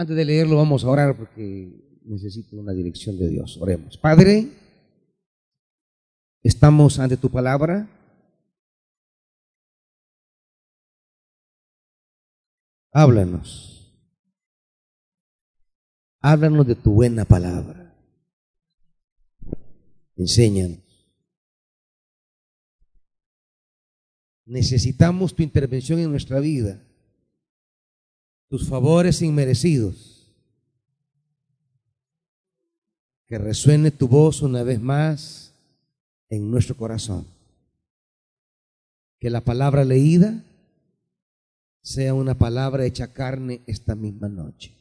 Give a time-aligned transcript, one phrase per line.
[0.00, 3.58] Antes de leerlo vamos a orar porque necesito una dirección de Dios.
[3.60, 3.98] Oremos.
[3.98, 4.48] Padre,
[6.42, 7.86] estamos ante tu palabra.
[12.92, 13.94] Háblanos.
[16.22, 17.94] Háblanos de tu buena palabra.
[20.16, 20.80] Enséñanos.
[24.46, 26.82] Necesitamos tu intervención en nuestra vida
[28.50, 30.26] tus favores inmerecidos.
[33.26, 35.54] Que resuene tu voz una vez más
[36.28, 37.24] en nuestro corazón.
[39.20, 40.42] Que la palabra leída
[41.80, 44.72] sea una palabra hecha carne esta misma noche.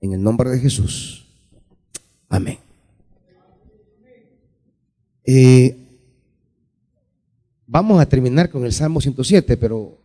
[0.00, 1.26] En el nombre de Jesús.
[2.30, 2.58] Amén.
[5.24, 5.76] Eh,
[7.66, 10.01] vamos a terminar con el Salmo 107, pero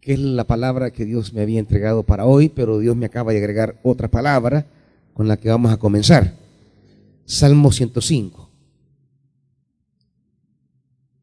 [0.00, 3.32] que es la palabra que Dios me había entregado para hoy, pero Dios me acaba
[3.32, 4.66] de agregar otra palabra
[5.14, 6.34] con la que vamos a comenzar.
[7.24, 8.48] Salmo 105.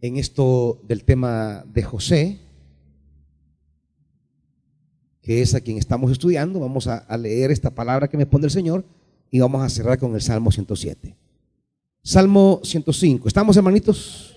[0.01, 2.39] En esto del tema de José,
[5.21, 8.51] que es a quien estamos estudiando, vamos a, leer esta palabra que me pone el
[8.51, 8.85] Señor
[9.31, 11.15] y vamos a cerrar con el Salmo 107.
[12.03, 13.27] Salmo 105.
[13.27, 14.34] ¿Estamos, hermanitos?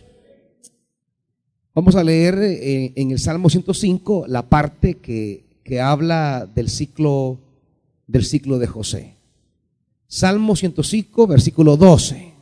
[1.79, 7.39] Vamos a leer eh, en, el Salmo 105 la parte que, que habla del ciclo,
[8.09, 9.15] del ciclo de José.
[10.09, 12.34] Salmo 105, versículo 12.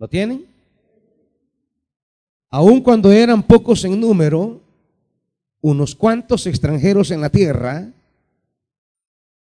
[0.00, 0.46] ¿Lo tienen?
[2.50, 4.64] Aun cuando eran pocos en número,
[5.60, 7.92] unos cuantos extranjeros en la tierra,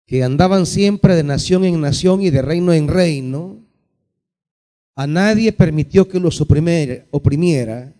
[0.05, 3.64] que andaban siempre de nación en nación y de reino en reino,
[4.95, 7.93] a nadie permitió que los oprimiera,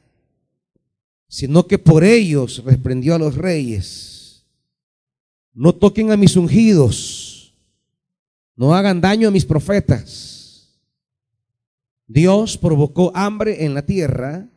[1.28, 4.46] sino que por ellos reprendió a los reyes.
[5.54, 7.54] No toquen a mis ungidos,
[8.56, 10.70] no hagan daño a mis profetas.
[12.08, 14.48] Dios provocó hambre en la tierra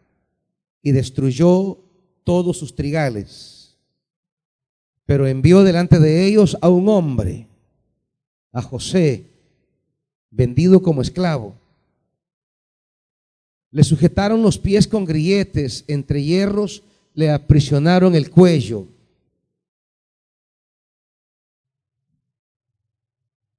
[0.81, 1.79] y destruyó
[2.23, 3.77] todos sus trigales,
[5.07, 7.49] pero envió delante de ellos a un hombre,
[8.53, 9.27] a José,
[10.31, 11.57] vendido como esclavo
[13.71, 16.83] le sujetaron los pies con grilletes, entre hierros
[17.15, 18.87] le aprisionaron el cuello.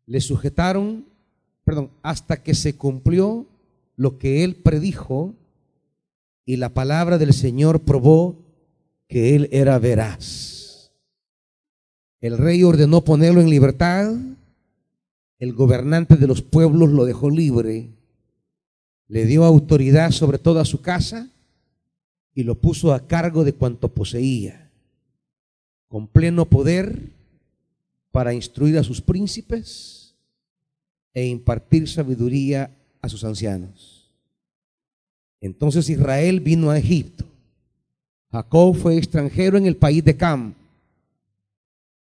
[0.06, 1.06] Le sujetaron,
[1.64, 3.46] perdón, hasta que se cumplió
[3.96, 5.36] lo que él predijo
[6.46, 8.38] y la palabra del Señor probó
[9.08, 10.92] que él era veraz.
[12.22, 14.16] El rey ordenó ponerlo en libertad,
[15.38, 17.99] el gobernante de los pueblos lo dejó libre
[19.10, 21.28] le dio autoridad sobre toda su casa
[22.36, 24.70] y lo puso a cargo de cuanto poseía,
[25.90, 27.10] con pleno poder
[28.12, 30.14] para instruir a sus príncipes
[31.14, 32.72] e impartir sabiduría
[33.02, 34.12] a sus ancianos.
[35.42, 37.26] Entonces Israel vino a Egipto.
[38.32, 40.54] Jacob fue extranjero en el país de Cam.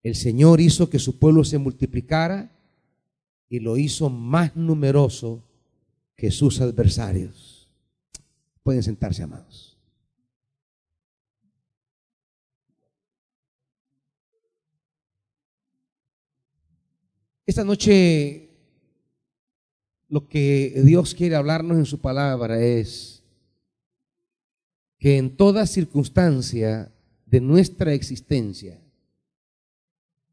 [0.02, 2.50] El Señor hizo que su pueblo se multiplicara
[3.48, 5.44] y lo hizo más numeroso
[6.16, 7.70] que sus adversarios.
[8.64, 9.78] Pueden sentarse, amados.
[17.46, 18.50] Esta noche
[20.10, 23.24] lo que Dios quiere hablarnos en su palabra es
[24.98, 26.92] que en toda circunstancia
[27.26, 28.82] de nuestra existencia,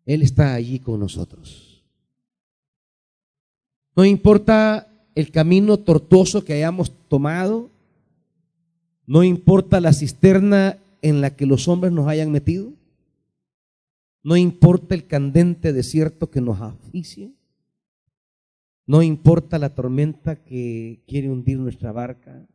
[0.07, 1.83] Él está allí con nosotros.
[3.95, 7.71] No importa el camino tortuoso que hayamos tomado,
[9.07, 12.73] no importa la cisterna en la que los hombres nos hayan metido,
[14.23, 17.33] no importa el candente desierto que nos asfixie,
[18.87, 22.47] no importa la tormenta que quiere hundir nuestra barca,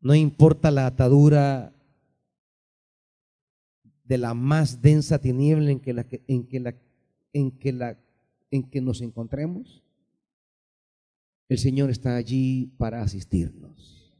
[0.00, 1.72] no importa la atadura
[4.04, 5.90] de la más densa tiniebla en que,
[6.26, 6.74] en que, la,
[7.32, 7.96] en que, la,
[8.50, 9.82] en que nos encontremos,
[11.52, 14.12] el Señor está allí para asistirnos.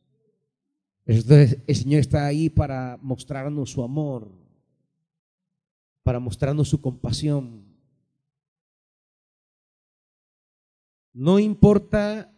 [1.07, 4.31] el Señor está ahí para mostrarnos su amor,
[6.03, 7.65] para mostrarnos su compasión.
[11.13, 12.33] No importa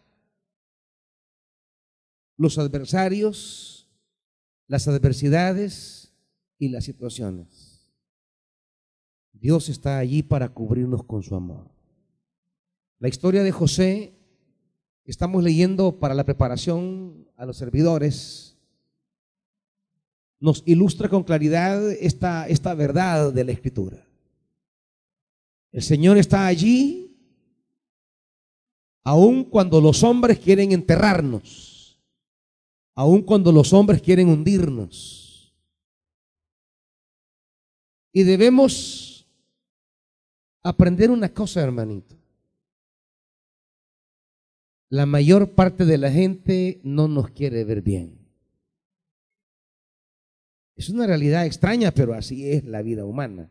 [2.37, 3.89] los adversarios,
[4.67, 6.13] las adversidades
[6.57, 7.91] y las situaciones.
[9.33, 11.69] Dios está allí para cubrirnos con su amor.
[12.99, 14.14] La historia de José
[15.05, 18.57] Estamos leyendo para la preparación a los servidores.
[20.39, 24.05] nos ilustra con claridad esta, esta verdad de la Escritura.
[25.71, 27.15] El Señor está allí,
[29.03, 31.99] aun cuando los hombres quieren enterrarnos,
[32.95, 35.53] aun cuando los hombres quieren hundirnos.
[38.11, 39.27] Y debemos
[40.63, 42.15] aprender una cosa, hermanito.
[44.89, 48.19] La mayor parte de la gente no nos quiere ver bien.
[50.75, 53.49] Es una realidad extraña, pero así es la vida humana.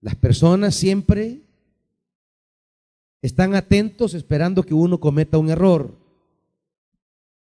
[0.00, 1.42] Las personas siempre
[3.20, 5.94] están atentos esperando que uno cometa un error.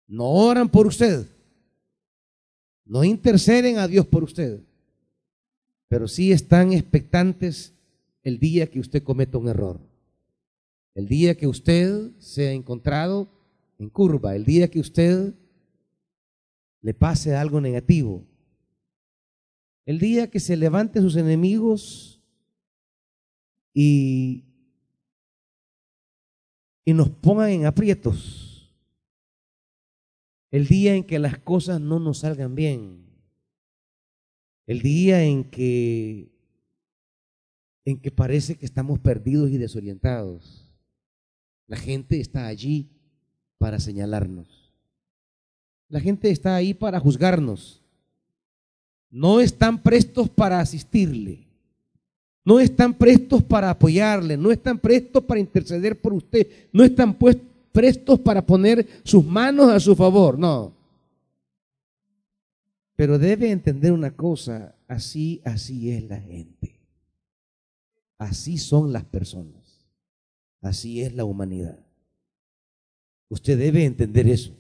[0.08, 1.28] No oran por usted.
[2.86, 4.60] No interceden a Dios por usted.
[5.88, 7.74] Pero sí están expectantes
[8.24, 9.91] el día que usted cometa un error.
[10.94, 13.30] El día que usted sea encontrado
[13.80, 14.36] en curva.
[14.36, 15.34] El día que usted
[16.82, 18.26] le pase algo negativo.
[19.86, 22.22] El día que se levante sus enemigos
[23.74, 24.46] y,
[26.86, 28.74] y nos pongan en aprietos.
[30.52, 33.06] El día en que las cosas no nos salgan bien.
[34.68, 36.30] El día en que
[37.84, 40.61] en que parece que estamos perdidos y desorientados.
[41.72, 42.90] La gente está allí
[43.58, 44.74] para señalarnos.
[45.88, 47.82] La gente está ahí para juzgarnos.
[49.10, 51.48] No están prestos para asistirle.
[52.44, 54.36] No están prestos para apoyarle.
[54.36, 56.46] No están prestos para interceder por usted.
[56.74, 57.38] No están pues,
[57.72, 60.38] prestos para poner sus manos a su favor.
[60.38, 60.74] No.
[62.98, 64.76] Pero debe entender una cosa.
[64.90, 66.76] Así, así es la gente.
[68.18, 69.61] Así son las personas.
[70.62, 71.80] Así es la humanidad.
[73.30, 74.56] Usted debe entender eso.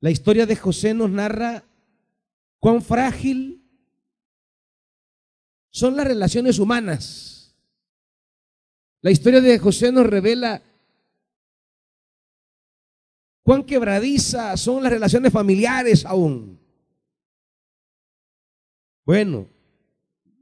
[0.00, 1.64] La historia de José nos narra
[2.58, 3.62] cuán frágil
[5.70, 7.54] son las relaciones humanas.
[9.02, 10.62] La historia de José nos revela
[13.42, 16.58] cuán quebradiza son las relaciones familiares aún.
[19.04, 19.48] Bueno,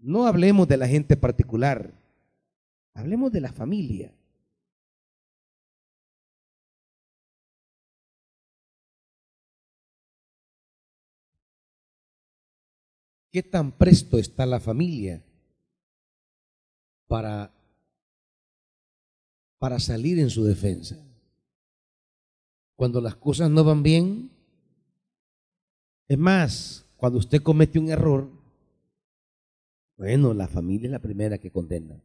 [0.00, 1.92] no hablemos de la gente particular,
[2.94, 4.12] hablemos de la familia.
[13.30, 15.20] ¿Qué tan presto está la familia
[17.08, 17.52] para,
[19.58, 20.96] para salir en su defensa?
[22.76, 24.30] Cuando las cosas no van bien,
[26.06, 28.30] es más, cuando usted comete un error,
[29.96, 32.00] bueno, la familia es la primera que condena.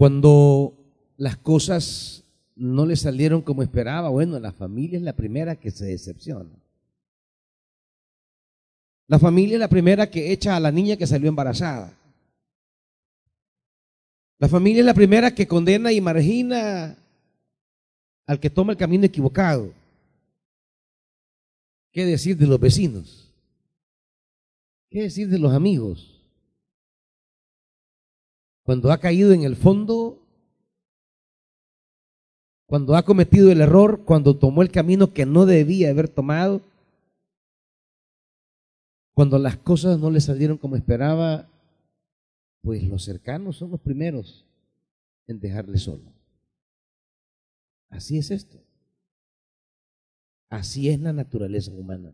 [0.00, 0.72] Cuando
[1.18, 2.24] las cosas
[2.56, 6.48] no le salieron como esperaba, bueno, la familia es la primera que se decepciona.
[9.08, 11.92] La familia es la primera que echa a la niña que salió embarazada.
[14.38, 16.96] La familia es la primera que condena y margina
[18.24, 19.70] al que toma el camino equivocado.
[21.92, 23.34] ¿Qué decir de los vecinos?
[24.88, 26.19] ¿Qué decir de los amigos?
[28.62, 30.18] Cuando ha caído en el fondo,
[32.66, 36.60] cuando ha cometido el error, cuando tomó el camino que no debía haber tomado,
[39.14, 41.48] cuando las cosas no le salieron como esperaba,
[42.62, 44.46] pues los cercanos son los primeros
[45.26, 46.12] en dejarle solo.
[47.88, 48.62] Así es esto.
[50.48, 52.12] Así es la naturaleza humana.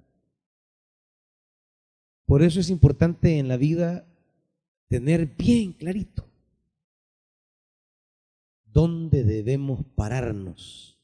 [2.26, 4.04] Por eso es importante en la vida
[4.88, 6.26] tener bien clarito
[8.76, 10.98] dónde debemos pararnos.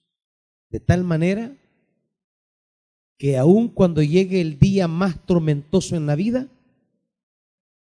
[0.69, 1.57] De tal manera
[3.17, 6.49] que aun cuando llegue el día más tormentoso en la vida,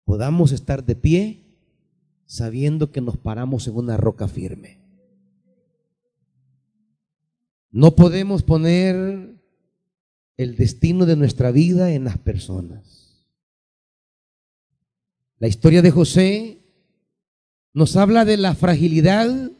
[0.05, 1.43] podamos estar de pie
[2.25, 4.79] sabiendo que nos paramos en una roca firme.
[7.69, 9.35] No podemos poner
[10.37, 13.25] el destino de nuestra vida en las personas.
[15.37, 16.59] La historia de José
[17.73, 19.51] nos habla de la fragilidad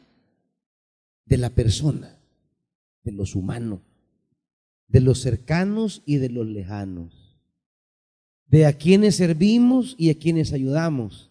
[1.24, 2.18] de la persona,
[3.04, 3.80] de los humanos
[4.92, 7.38] de los cercanos y de los lejanos,
[8.46, 11.30] de a quienes servimos y a quienes ayudamos,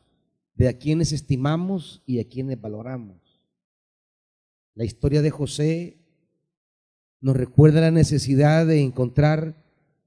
[0.56, 3.18] de a quienes estimamos y a quienes valoramos.
[4.74, 5.98] La historia de José
[7.20, 9.64] nos recuerda la necesidad de encontrar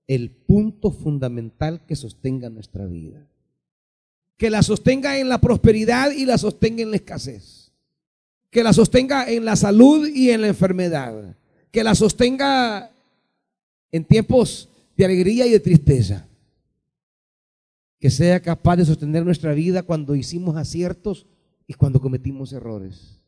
[0.08, 3.28] el punto fundamental que sostenga nuestra vida.
[4.36, 7.53] Que la sostenga en la prosperidad y la sostenga en la escasez.
[8.54, 11.37] Que la sostenga en la salud y en la enfermedad.
[11.73, 12.92] Que la sostenga
[13.90, 16.28] en tiempos de alegría y de tristeza.
[17.99, 21.26] Que sea capaz de sostener nuestra vida cuando hicimos aciertos
[21.66, 23.18] y cuando cometimos errores.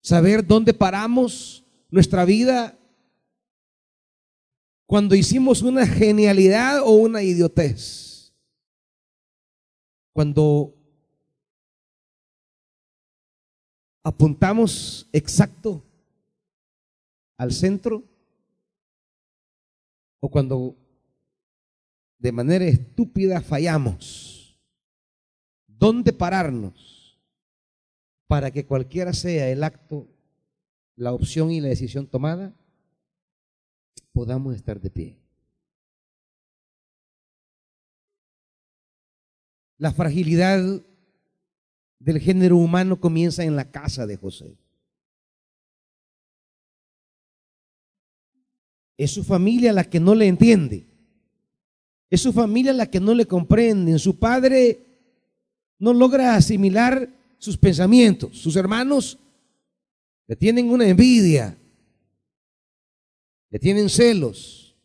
[0.00, 2.78] Saber dónde paramos nuestra vida
[4.86, 8.32] cuando hicimos una genialidad o una idiotez.
[10.12, 10.79] Cuando
[14.02, 15.82] apuntamos exacto
[17.36, 18.02] al centro
[20.20, 20.76] o cuando
[22.18, 24.58] de manera estúpida fallamos.
[25.66, 27.18] ¿Dónde pararnos
[28.26, 30.06] para que cualquiera sea el acto,
[30.96, 32.54] la opción y la decisión tomada?
[34.12, 35.18] podamos estar de pie.
[39.78, 40.82] La fragilidad
[42.00, 44.56] del género humano comienza en la casa de José.
[48.96, 50.86] Es su familia la que no le entiende.
[52.10, 53.98] Es su familia la que no le comprende.
[53.98, 54.80] Su padre
[55.78, 58.36] no logra asimilar sus pensamientos.
[58.36, 59.18] Sus hermanos
[60.26, 61.56] le tienen una envidia.
[63.50, 64.76] Le tienen celos.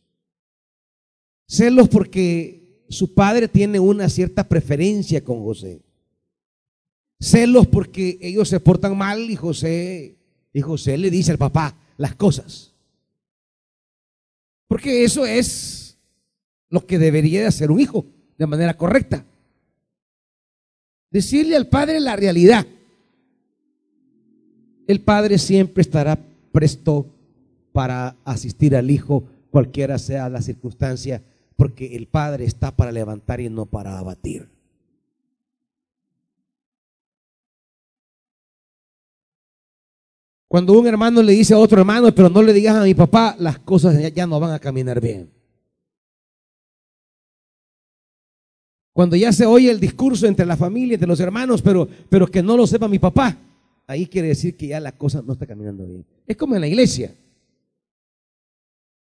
[1.47, 5.81] Celos porque su padre tiene una cierta preferencia con José.
[7.19, 10.15] Celos porque ellos se portan mal y José,
[10.53, 12.73] y José le dice al papá las cosas.
[14.67, 15.97] Porque eso es
[16.69, 18.05] lo que debería de hacer un hijo
[18.37, 19.25] de manera correcta.
[21.11, 22.65] Decirle al padre la realidad.
[24.87, 26.19] El padre siempre estará
[26.51, 27.07] presto
[27.75, 31.21] para asistir al Hijo, cualquiera sea la circunstancia,
[31.57, 34.47] porque el Padre está para levantar y no para abatir.
[40.55, 43.35] Cuando un hermano le dice a otro hermano, pero no le digas a mi papá,
[43.39, 45.29] las cosas ya no van a caminar bien.
[48.93, 52.41] Cuando ya se oye el discurso entre la familia, entre los hermanos, pero, pero que
[52.41, 53.37] no lo sepa mi papá,
[53.85, 56.05] ahí quiere decir que ya la cosa no está caminando bien.
[56.25, 57.13] Es como en la iglesia.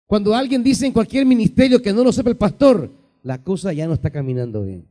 [0.05, 2.91] Cuando alguien dice en cualquier ministerio que no lo sepa el pastor,
[3.23, 4.85] la cosa ya no está caminando bien.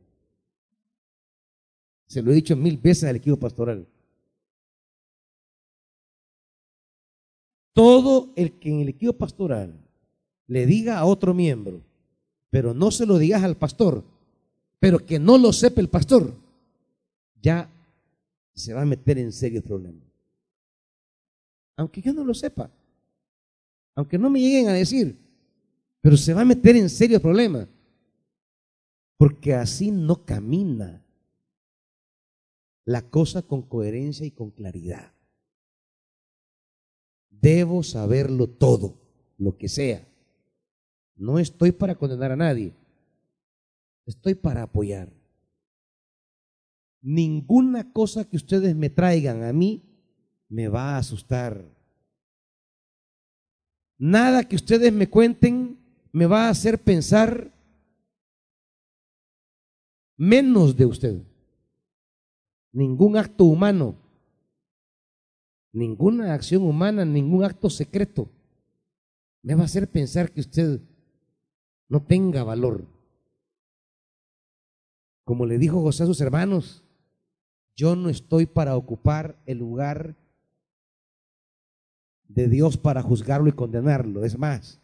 [2.06, 3.86] Se lo he dicho mil veces al equipo pastoral.
[7.76, 9.78] Todo el que en el equipo pastoral
[10.46, 11.82] le diga a otro miembro,
[12.48, 14.02] pero no se lo digas al pastor,
[14.80, 16.32] pero que no lo sepa el pastor,
[17.42, 17.68] ya
[18.54, 20.08] se va a meter en serios problemas.
[21.76, 22.70] Aunque yo no lo sepa
[23.96, 25.16] aunque no me lleguen a decir,
[26.02, 27.66] pero se va a meter en serio problema,
[29.16, 31.02] porque así no camina
[32.84, 35.10] la cosa con coherencia y con claridad.
[37.46, 38.98] Debo saberlo todo,
[39.38, 40.04] lo que sea.
[41.14, 42.72] No estoy para condenar a nadie,
[44.04, 45.12] estoy para apoyar.
[47.02, 49.84] Ninguna cosa que ustedes me traigan a mí
[50.48, 51.64] me va a asustar
[53.96, 55.78] Nada que ustedes me cuenten
[56.10, 57.52] me va a hacer pensar
[60.16, 61.22] menos de usted.
[62.72, 63.94] Ningún acto humano,
[65.76, 68.28] ninguna acción humana, ningún acto secreto
[69.42, 70.80] me va a hacer pensar que usted
[71.88, 72.86] no tenga valor.
[75.24, 76.82] Como le dijo José a sus hermanos,
[77.76, 80.16] yo no estoy para ocupar el lugar
[82.26, 84.24] de Dios para juzgarlo y condenarlo.
[84.24, 84.80] Es más,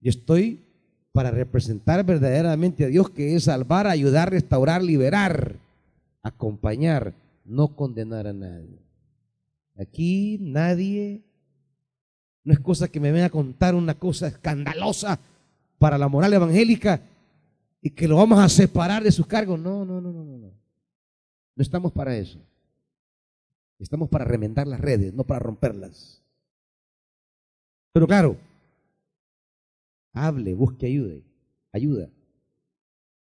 [0.00, 0.64] yo estoy
[1.10, 5.56] para representar verdaderamente a Dios, que es salvar, ayudar, restaurar, liberar,
[6.22, 7.12] acompañar,
[7.44, 8.91] no condenar a nadie.
[9.78, 11.22] Aquí nadie,
[12.44, 15.18] no es cosa que me venga a contar una cosa escandalosa
[15.78, 17.00] para la moral evangélica
[17.80, 19.58] y que lo vamos a separar de sus cargos.
[19.58, 20.38] No, no, no, no, no.
[21.54, 22.38] No estamos para eso.
[23.78, 26.22] Estamos para remendar las redes, no para romperlas.
[27.92, 28.36] Pero claro,
[30.12, 31.20] hable, busque ayuda,
[31.72, 32.08] ayuda.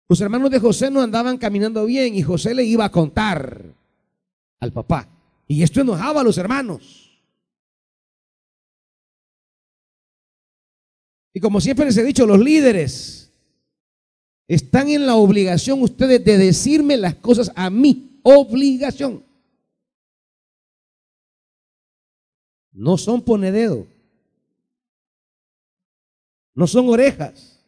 [0.09, 3.63] Los hermanos de José no andaban caminando bien y José le iba a contar
[4.59, 5.07] al papá.
[5.51, 7.11] Y esto enojaba a los hermanos.
[11.33, 13.29] Y como siempre les he dicho, los líderes
[14.47, 18.21] están en la obligación ustedes de decirme las cosas a mí.
[18.23, 19.25] Obligación.
[22.71, 23.87] No son ponededo.
[26.55, 27.61] No son orejas.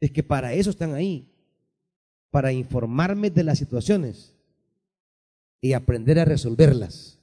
[0.00, 1.32] Es que para eso están ahí.
[2.32, 4.35] Para informarme de las situaciones
[5.66, 7.18] y aprender a resolverlas.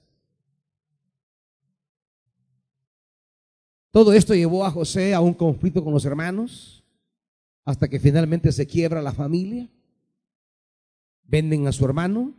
[3.89, 6.83] Todo esto llevó a José a un conflicto con los hermanos,
[7.63, 9.69] hasta que finalmente se quiebra la familia.
[11.23, 12.33] Venden a su hermano.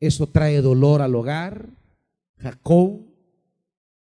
[0.00, 1.68] Eso trae dolor al hogar.
[2.38, 3.02] Jacob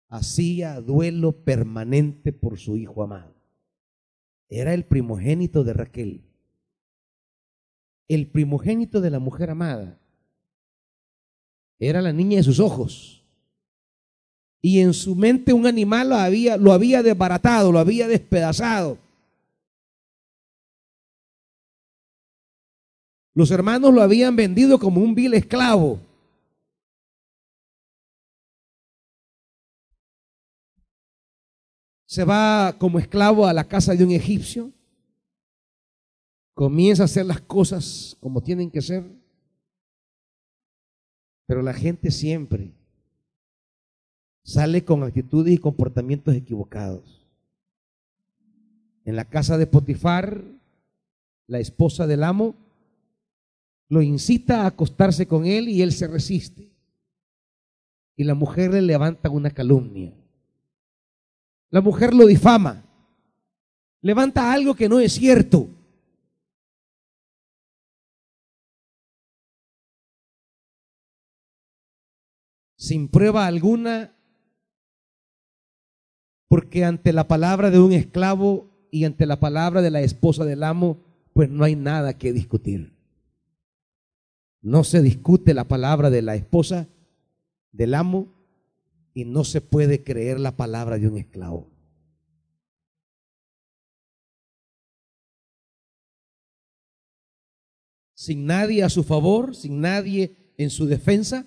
[0.08, 3.34] hacía duelo permanente por su hijo amado.
[4.48, 6.24] Era el primogénito de Raquel.
[8.08, 9.99] El primogénito de la mujer amada.
[11.80, 13.24] Era la niña de sus ojos.
[14.62, 18.98] Y en su mente un animal lo había, lo había desbaratado, lo había despedazado.
[23.34, 25.98] Los hermanos lo habían vendido como un vil esclavo.
[32.10, 34.72] se va como esclavo a la casa de un egipcio,
[36.54, 39.19] comienza a hacer las cosas como tienen que ser,
[41.50, 42.70] pero la gente siempre
[44.44, 47.26] sale con actitudes y comportamientos equivocados.
[49.04, 50.44] En la casa de Potifar,
[51.48, 52.54] la esposa del amo
[53.88, 56.70] lo incita a acostarse con él y él se resiste.
[58.14, 60.12] Y la mujer le levanta una calumnia.
[61.70, 62.84] La mujer lo difama.
[64.02, 65.68] Levanta algo que no es cierto.
[72.80, 74.16] Sin prueba alguna,
[76.48, 80.62] porque ante la palabra de un esclavo y ante la palabra de la esposa del
[80.62, 82.94] amo, pues no hay nada que discutir.
[84.62, 86.88] No se discute la palabra de la esposa
[87.70, 88.32] del amo
[89.12, 91.68] y no se puede creer la palabra de un esclavo.
[98.14, 101.44] Sin nadie a su favor, sin nadie en su defensa,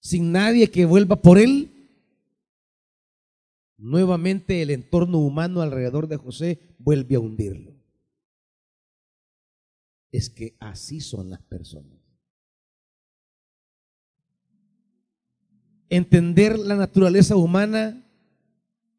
[0.00, 1.70] sin nadie que vuelva por él,
[3.76, 7.74] nuevamente el entorno humano alrededor de José vuelve a hundirlo.
[10.10, 11.98] Es que así son las personas.
[15.90, 18.04] entender la naturaleza humana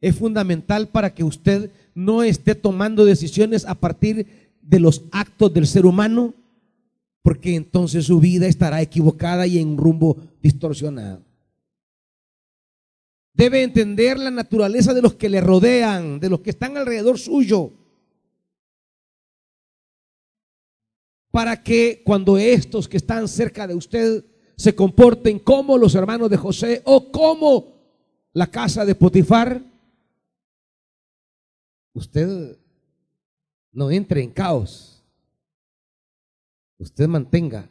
[0.02, 5.68] es fundamental para que usted no esté tomando decisiones a partir de los actos del
[5.68, 6.34] ser humano,
[7.22, 11.24] porque entonces su vida estará equivocada y en un rumbo distorsionado.
[13.34, 17.72] Debe entender la naturaleza de los que le rodean, de los que están alrededor suyo,
[21.32, 26.38] para que cuando estos que están cerca de usted se comporten como los hermanos de
[26.38, 27.80] José o como
[28.34, 29.62] la casa de Potifar,
[31.94, 32.58] usted
[33.72, 34.99] no entre en caos.
[36.80, 37.70] Usted mantenga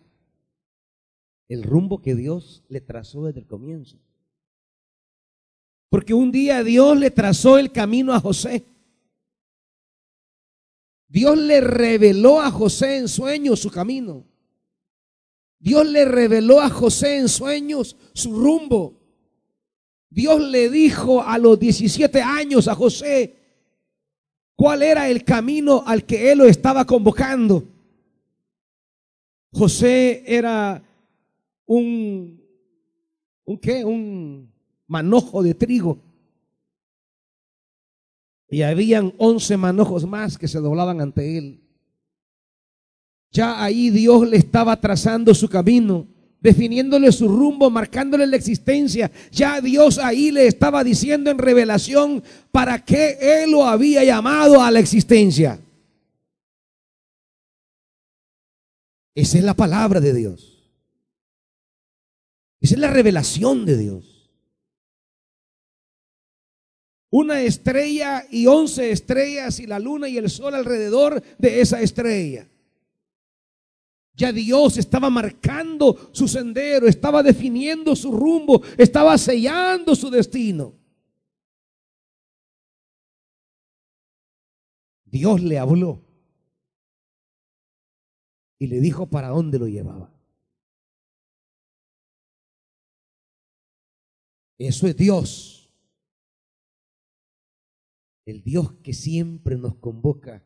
[1.48, 3.98] el rumbo que Dios le trazó desde el comienzo.
[5.88, 8.66] Porque un día Dios le trazó el camino a José.
[11.08, 14.26] Dios le reveló a José en sueños su camino.
[15.58, 19.00] Dios le reveló a José en sueños su rumbo.
[20.10, 23.36] Dios le dijo a los 17 años a José
[24.54, 27.77] cuál era el camino al que él lo estaba convocando.
[29.52, 30.82] José era
[31.66, 32.40] un,
[33.44, 34.52] un qué, un
[34.86, 35.98] manojo de trigo.
[38.50, 41.60] Y habían once manojos más que se doblaban ante él.
[43.30, 46.06] Ya ahí Dios le estaba trazando su camino,
[46.40, 49.10] definiéndole su rumbo, marcándole la existencia.
[49.30, 54.70] Ya Dios ahí le estaba diciendo en revelación para qué Él lo había llamado a
[54.70, 55.60] la existencia.
[59.18, 60.62] Esa es la palabra de Dios.
[62.60, 64.30] Esa es la revelación de Dios.
[67.10, 72.48] Una estrella y once estrellas y la luna y el sol alrededor de esa estrella.
[74.14, 80.74] Ya Dios estaba marcando su sendero, estaba definiendo su rumbo, estaba sellando su destino.
[85.06, 86.07] Dios le habló
[88.58, 90.12] y le dijo para dónde lo llevaba.
[94.58, 95.70] Eso es Dios.
[98.26, 100.44] El Dios que siempre nos convoca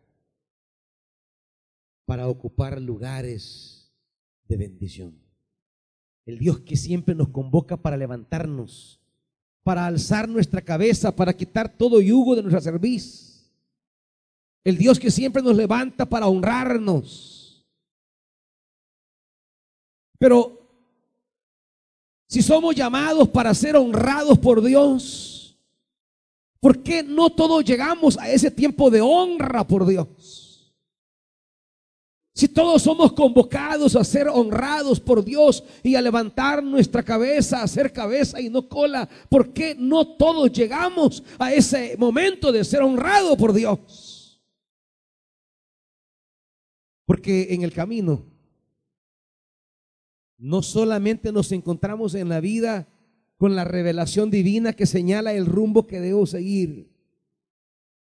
[2.04, 3.90] para ocupar lugares
[4.46, 5.18] de bendición.
[6.26, 9.00] El Dios que siempre nos convoca para levantarnos,
[9.64, 13.50] para alzar nuestra cabeza, para quitar todo yugo de nuestra cerviz.
[14.62, 17.41] El Dios que siempre nos levanta para honrarnos.
[20.22, 20.56] Pero
[22.28, 25.58] si somos llamados para ser honrados por Dios,
[26.60, 30.72] ¿por qué no todos llegamos a ese tiempo de honra por Dios?
[32.36, 37.66] Si todos somos convocados a ser honrados por Dios y a levantar nuestra cabeza, a
[37.66, 42.82] ser cabeza y no cola, ¿por qué no todos llegamos a ese momento de ser
[42.82, 44.40] honrado por Dios?
[47.06, 48.31] Porque en el camino
[50.42, 52.88] no solamente nos encontramos en la vida
[53.38, 56.90] con la revelación divina que señala el rumbo que debo seguir,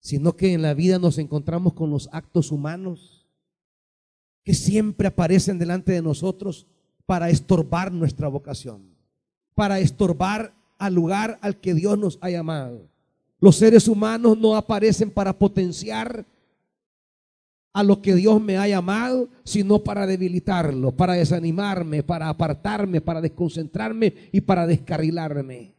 [0.00, 3.26] sino que en la vida nos encontramos con los actos humanos
[4.44, 6.66] que siempre aparecen delante de nosotros
[7.06, 8.82] para estorbar nuestra vocación,
[9.54, 12.86] para estorbar al lugar al que Dios nos ha llamado.
[13.40, 16.26] Los seres humanos no aparecen para potenciar
[17.76, 23.20] a lo que Dios me ha llamado, sino para debilitarlo, para desanimarme, para apartarme, para
[23.20, 25.74] desconcentrarme y para descarrilarme.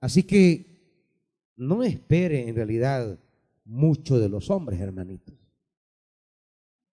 [0.00, 0.66] Así que
[1.54, 3.16] no espere en realidad
[3.64, 5.36] mucho de los hombres, hermanitos.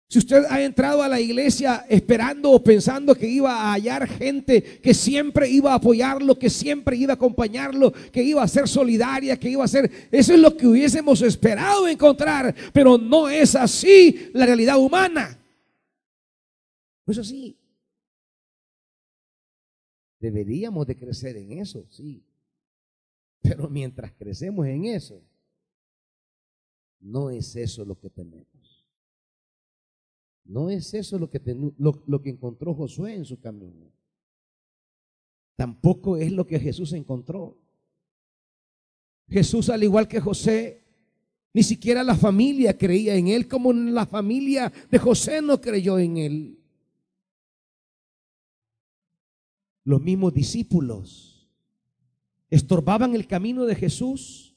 [0.09, 4.79] Si usted ha entrado a la iglesia esperando o pensando que iba a hallar gente
[4.79, 9.37] que siempre iba a apoyarlo, que siempre iba a acompañarlo, que iba a ser solidaria,
[9.37, 9.91] que iba a ser...
[10.09, 15.37] Eso es lo que hubiésemos esperado encontrar, pero no es así la realidad humana.
[17.05, 17.57] No es así.
[20.21, 22.23] Deberíamos de crecer en eso, sí.
[23.41, 25.21] Pero mientras crecemos en eso,
[27.01, 28.56] no es eso lo que tenemos.
[30.47, 31.41] No es eso lo que,
[31.77, 33.91] lo, que encontró Josué en su camino.
[35.55, 37.57] Tampoco es lo que Jesús encontró.
[39.29, 40.83] Jesús, al igual que José,
[41.53, 46.17] ni siquiera la familia creía en él, como la familia de José no creyó en
[46.17, 46.59] él.
[49.83, 51.49] Los mismos discípulos
[52.49, 54.56] estorbaban el camino de Jesús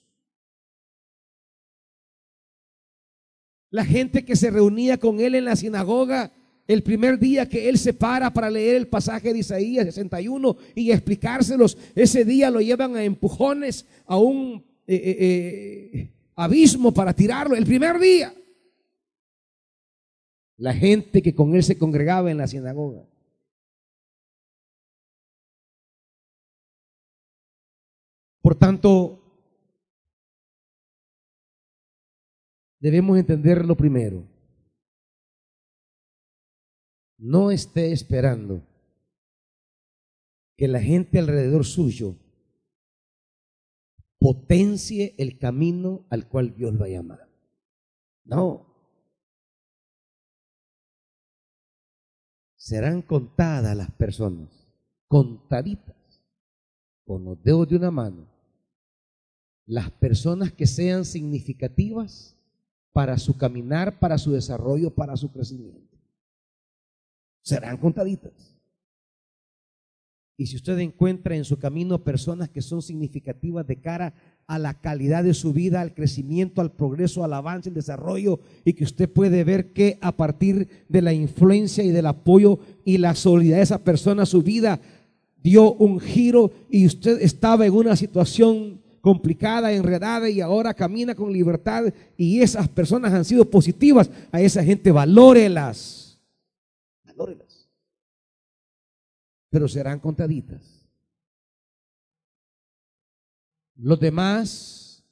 [3.70, 6.33] La gente que se reunía con él en la sinagoga
[6.70, 10.92] el primer día que él se para para leer el pasaje de Isaías 61 y
[10.92, 17.56] explicárselos, ese día lo llevan a empujones a un eh, eh, eh, abismo para tirarlo.
[17.56, 18.33] El primer día.
[20.59, 23.04] La gente que con él se congregaba en la sinagoga.
[28.42, 29.19] Por tanto,
[32.81, 34.25] debemos entender lo primero.
[37.19, 38.66] No esté esperando
[40.57, 42.16] que la gente alrededor suyo
[44.19, 47.29] potencie el camino al cual Dios va a llamar.
[48.25, 48.66] No.
[52.57, 54.51] Serán contadas las personas,
[55.09, 55.97] contaditas,
[57.05, 58.29] con los dedos de una mano,
[59.66, 62.39] las personas que sean significativas
[62.92, 65.96] para su caminar, para su desarrollo, para su crecimiento.
[67.42, 68.57] Serán contaditas.
[70.37, 74.14] Y si usted encuentra en su camino personas que son significativas de cara
[74.46, 78.72] a la calidad de su vida, al crecimiento, al progreso, al avance, al desarrollo, y
[78.72, 83.14] que usted puede ver que a partir de la influencia y del apoyo y la
[83.14, 84.81] solidaridad de esa persona, su vida
[85.42, 91.33] dio un giro y usted estaba en una situación complicada, enredada y ahora camina con
[91.33, 91.85] libertad
[92.17, 96.21] y esas personas han sido positivas, a esa gente valórelas.
[97.05, 97.69] Valórelas.
[99.51, 100.81] Pero serán contaditas.
[103.77, 105.03] Los demás,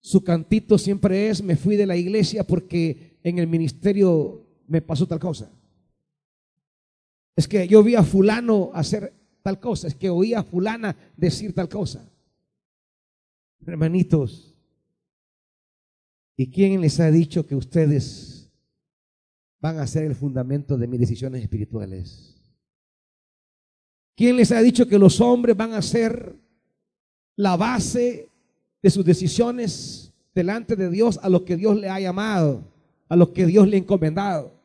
[0.00, 5.06] su cantito siempre es, me fui de la iglesia porque en el ministerio me pasó
[5.06, 5.50] tal cosa.
[7.36, 9.12] Es que yo vi a fulano hacer
[9.46, 12.04] tal cosa, es que oía a fulana decir tal cosa.
[13.64, 14.56] Hermanitos,
[16.36, 18.50] ¿y quién les ha dicho que ustedes
[19.60, 22.34] van a ser el fundamento de mis decisiones espirituales?
[24.16, 26.34] ¿Quién les ha dicho que los hombres van a ser
[27.36, 28.28] la base
[28.82, 32.64] de sus decisiones delante de Dios a lo que Dios le ha llamado,
[33.08, 34.55] a lo que Dios le ha encomendado?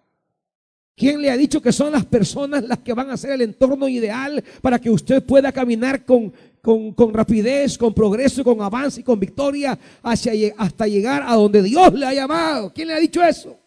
[1.01, 3.87] ¿Quién le ha dicho que son las personas las que van a ser el entorno
[3.87, 9.19] ideal para que usted pueda caminar con, con, rapidez, con progreso, con avance y con
[9.19, 12.71] victoria hacia, hasta llegar a donde Dios le ha llamado?
[12.71, 13.57] ¿Quién le ha dicho eso?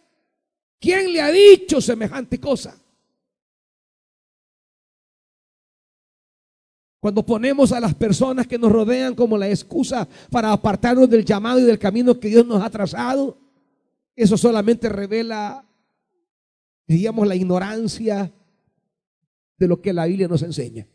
[0.81, 2.81] ¿Quién le ha dicho semejante cosa?
[7.01, 11.59] Cuando ponemos a las personas que nos rodean como la excusa para apartarnos del llamado
[11.59, 13.37] y del camino que Dios nos ha trazado,
[14.15, 15.65] eso solamente revela
[16.87, 18.33] diríamos, la ignorancia
[19.59, 20.87] de lo que la Biblia nos enseña.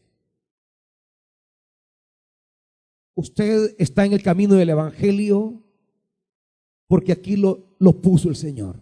[3.15, 5.61] Usted está en el camino del Evangelio
[6.87, 8.79] porque aquí lo, lo puso el Señor.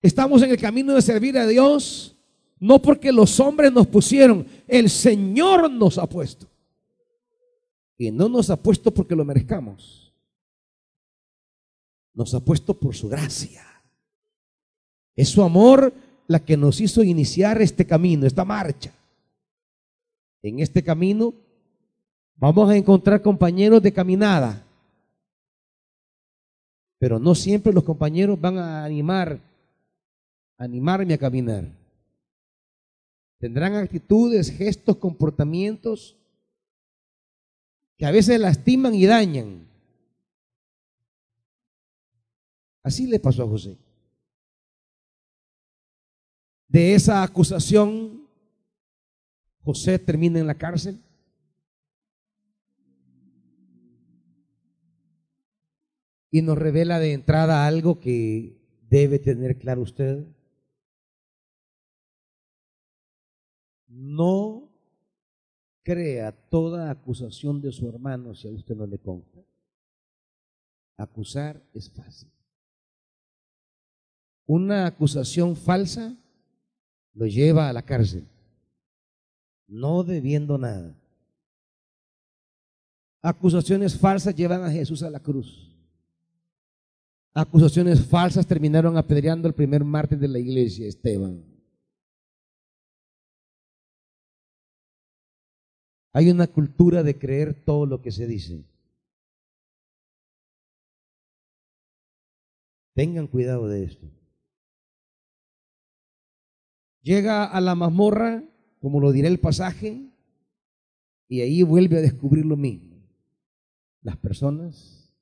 [0.00, 2.16] Estamos en el camino de servir a Dios
[2.62, 6.46] no porque los hombres nos pusieron, el Señor nos ha puesto.
[7.98, 10.14] Y no nos ha puesto porque lo merezcamos.
[12.14, 13.71] Nos ha puesto por su gracia.
[15.14, 15.92] Es su amor
[16.26, 18.92] la que nos hizo iniciar este camino, esta marcha.
[20.42, 21.34] En este camino
[22.36, 24.64] vamos a encontrar compañeros de caminada.
[26.98, 29.38] Pero no siempre los compañeros van a animar,
[30.56, 31.64] animarme a caminar.
[33.38, 36.16] Tendrán actitudes, gestos, comportamientos
[37.98, 39.66] que a veces lastiman y dañan.
[42.84, 43.76] Así le pasó a José.
[46.72, 48.26] De esa acusación,
[49.62, 50.98] José termina en la cárcel.
[56.30, 58.56] Y nos revela de entrada algo que
[58.88, 60.24] debe tener claro usted.
[63.88, 64.70] No
[65.82, 69.44] crea toda acusación de su hermano si a usted no le consta.
[70.96, 72.30] Acusar es fácil.
[74.46, 76.16] Una acusación falsa
[77.14, 78.26] lo lleva a la cárcel,
[79.66, 80.94] no debiendo nada.
[83.20, 85.70] Acusaciones falsas llevan a Jesús a la cruz.
[87.34, 91.42] Acusaciones falsas terminaron apedreando al primer mártir de la iglesia, Esteban.
[96.12, 98.64] Hay una cultura de creer todo lo que se dice.
[102.94, 104.06] Tengan cuidado de esto.
[107.02, 108.44] Llega a la mazmorra,
[108.80, 110.08] como lo dirá el pasaje,
[111.28, 112.96] y ahí vuelve a descubrir lo mismo.
[114.02, 115.14] Las personas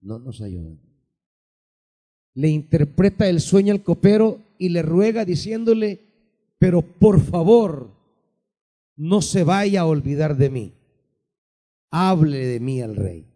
[0.00, 0.78] no nos ayudan.
[2.34, 6.00] Le interpreta el sueño al copero y le ruega diciéndole,
[6.58, 7.94] pero por favor,
[8.96, 10.72] no se vaya a olvidar de mí.
[11.90, 13.26] Hable de mí al rey.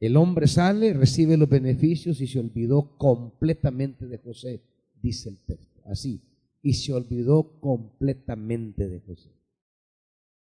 [0.00, 4.60] El hombre sale, recibe los beneficios y se olvidó completamente de José,
[5.02, 5.82] dice el texto.
[5.86, 6.22] Así,
[6.62, 9.30] y se olvidó completamente de José.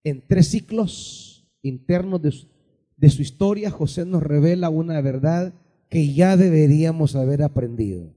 [0.04, 5.54] En tres ciclos internos de su, historia, José nos revela una verdad
[5.88, 8.14] que ya deberíamos haber aprendido.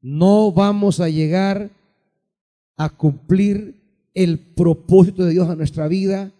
[0.00, 1.70] No vamos a llegar
[2.76, 3.80] a cumplir
[4.12, 6.32] el propósito de Dios a nuestra vida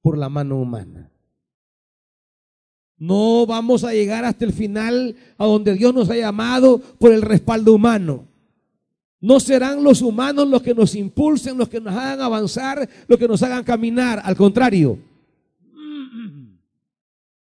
[0.00, 1.11] por la mano humana.
[3.02, 7.22] No vamos a llegar hasta el final a donde Dios nos ha llamado por el
[7.22, 8.28] respaldo humano.
[9.20, 13.26] No serán los humanos los que nos impulsen, los que nos hagan avanzar, los que
[13.26, 14.20] nos hagan caminar.
[14.22, 14.98] Al contrario,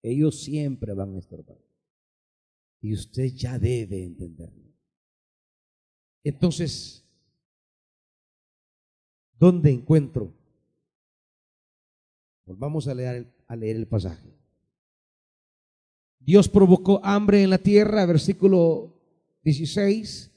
[0.02, 1.58] ellos siempre van a estorbar.
[2.80, 4.72] Y usted ya debe entenderlo.
[6.22, 7.02] Entonces,
[9.42, 10.32] ¿Dónde encuentro?
[12.46, 14.41] Volvamos a leer, a leer el pasaje.
[16.24, 18.94] Dios provocó hambre en la tierra, versículo
[19.42, 20.30] 16,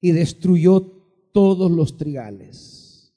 [0.00, 0.80] y destruyó
[1.32, 3.12] todos los trigales.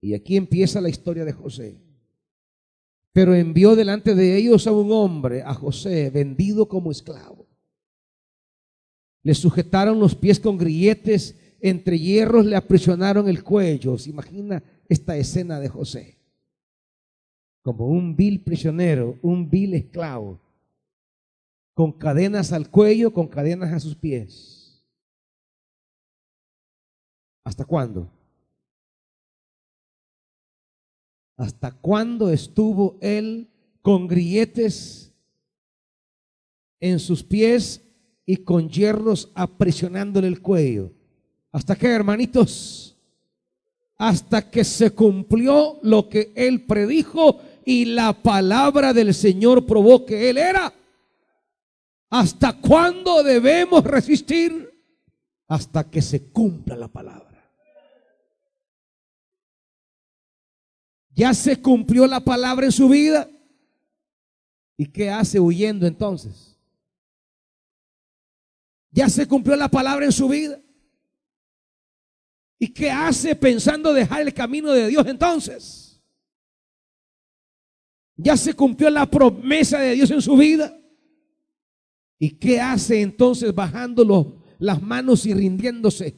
[0.00, 1.80] Y aquí empieza la historia de José.
[3.12, 7.46] Pero envió delante de ellos a un hombre, a José, vendido como esclavo.
[9.22, 13.96] Le sujetaron los pies con grilletes entre hierros le aprisionaron el cuello.
[13.96, 16.18] ¿Se imagina esta escena de José?
[17.62, 20.38] Como un vil prisionero, un vil esclavo,
[21.74, 24.82] con cadenas al cuello, con cadenas a sus pies.
[27.44, 28.08] ¿Hasta cuándo?
[31.36, 33.50] ¿Hasta cuándo estuvo él
[33.82, 35.12] con grilletes
[36.80, 37.82] en sus pies
[38.24, 40.92] y con hierros aprisionándole el cuello?
[41.50, 42.96] ¿Hasta qué, hermanitos?
[43.96, 50.30] Hasta que se cumplió lo que él predijo y la palabra del Señor probó que
[50.30, 50.72] él era.
[52.10, 54.72] ¿Hasta cuándo debemos resistir?
[55.48, 57.24] Hasta que se cumpla la palabra.
[61.14, 63.28] Ya se cumplió la palabra en su vida.
[64.76, 66.58] ¿Y qué hace huyendo entonces?
[68.90, 70.60] Ya se cumplió la palabra en su vida.
[72.58, 76.00] ¿Y qué hace pensando dejar el camino de Dios entonces?
[78.16, 80.76] Ya se cumplió la promesa de Dios en su vida.
[82.24, 86.16] ¿Y qué hace entonces bajando las manos y rindiéndose?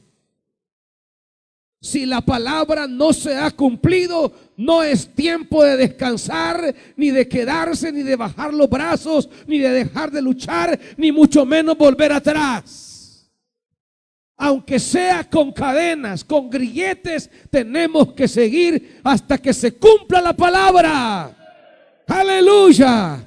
[1.81, 7.91] Si la palabra no se ha cumplido, no es tiempo de descansar, ni de quedarse,
[7.91, 13.29] ni de bajar los brazos, ni de dejar de luchar, ni mucho menos volver atrás.
[14.37, 21.35] Aunque sea con cadenas, con grilletes, tenemos que seguir hasta que se cumpla la palabra.
[22.07, 23.26] Aleluya.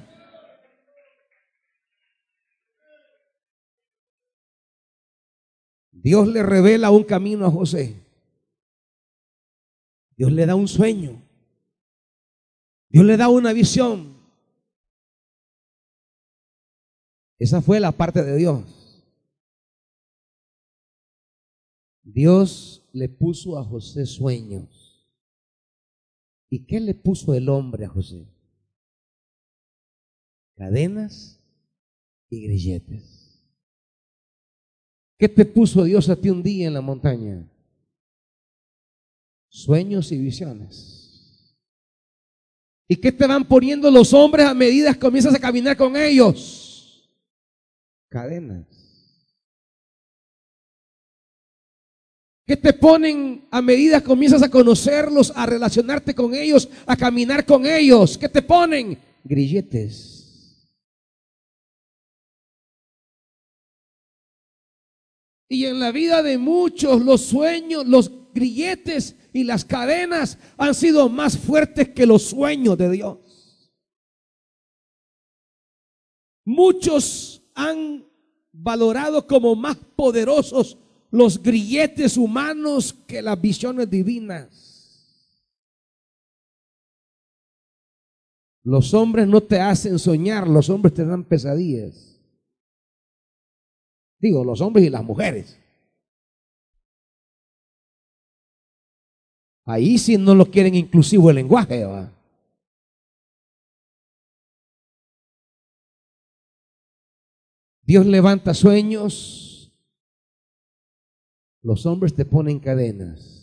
[6.03, 7.95] Dios le revela un camino a José.
[10.17, 11.21] Dios le da un sueño.
[12.89, 14.15] Dios le da una visión.
[17.37, 19.01] Esa fue la parte de Dios.
[22.03, 25.07] Dios le puso a José sueños.
[26.49, 28.27] ¿Y qué le puso el hombre a José?
[30.55, 31.39] Cadenas
[32.29, 33.20] y grilletes.
[35.21, 37.47] ¿Qué te puso Dios a ti un día en la montaña?
[39.49, 41.55] Sueños y visiones.
[42.87, 47.07] ¿Y qué te van poniendo los hombres a medida que comienzas a caminar con ellos?
[48.09, 48.65] Cadenas.
[52.47, 57.45] ¿Qué te ponen a medida que comienzas a conocerlos, a relacionarte con ellos, a caminar
[57.45, 58.17] con ellos?
[58.17, 58.97] ¿Qué te ponen?
[59.23, 60.10] Grilletes.
[65.51, 71.09] Y en la vida de muchos los sueños, los grilletes y las cadenas han sido
[71.09, 73.17] más fuertes que los sueños de Dios.
[76.45, 78.07] Muchos han
[78.53, 80.77] valorado como más poderosos
[81.09, 84.71] los grilletes humanos que las visiones divinas.
[88.63, 92.10] Los hombres no te hacen soñar, los hombres te dan pesadillas.
[94.21, 95.57] Digo, los hombres y las mujeres.
[99.65, 101.83] Ahí sí no lo quieren inclusivo el lenguaje.
[101.85, 102.11] ¿va?
[107.81, 109.71] Dios levanta sueños.
[111.63, 113.39] Los hombres te ponen cadenas.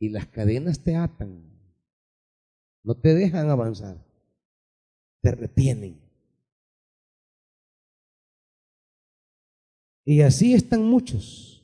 [0.00, 1.54] Y las cadenas te atan.
[2.82, 3.96] No te dejan avanzar.
[5.22, 6.03] Te retienen.
[10.04, 11.62] Y así están muchos,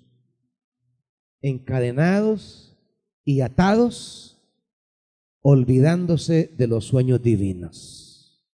[1.42, 2.76] encadenados
[3.24, 4.38] y atados,
[5.42, 8.46] olvidándose de los sueños divinos.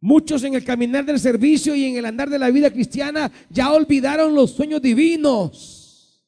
[0.00, 3.72] Muchos en el caminar del servicio y en el andar de la vida cristiana ya
[3.72, 6.22] olvidaron los sueños divinos.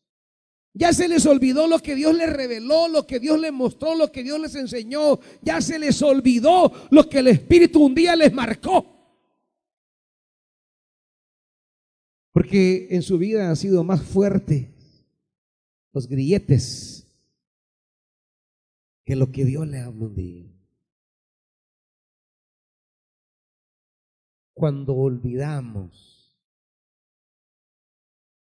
[0.72, 4.10] Ya se les olvidó lo que Dios les reveló, lo que Dios les mostró, lo
[4.10, 5.20] que Dios les enseñó.
[5.42, 8.95] Ya se les olvidó lo que el Espíritu un día les marcó.
[12.36, 14.68] Porque en su vida han sido más fuertes
[15.94, 17.10] los grilletes
[19.06, 20.44] que lo que Dios le habló día.
[24.52, 26.38] Cuando olvidamos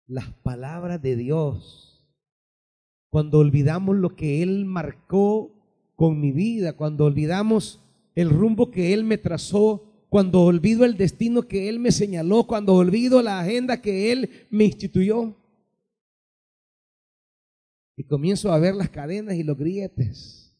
[0.06, 2.06] las palabras de Dios,
[3.08, 5.50] cuando olvidamos lo que Él marcó
[5.96, 7.80] con mi vida, cuando olvidamos
[8.14, 12.74] el rumbo que Él me trazó cuando olvido el destino que Él me señaló, cuando
[12.74, 15.36] olvido la agenda que Él me instituyó.
[17.96, 20.54] Y comienzo a ver las cadenas y los grilletes.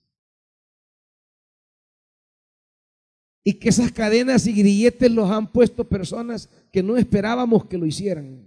[3.44, 7.86] Y que esas cadenas y grilletes los han puesto personas que no esperábamos que lo
[7.86, 8.46] hicieran.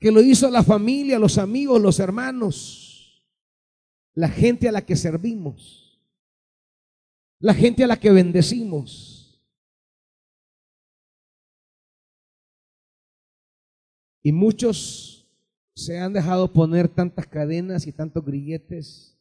[0.00, 3.22] Que lo hizo la familia, los amigos, los hermanos,
[4.14, 5.85] la gente a la que servimos
[7.38, 9.42] la gente a la que bendecimos.
[14.22, 15.28] Y muchos
[15.74, 19.16] se han dejado poner tantas cadenas y tantos grilletes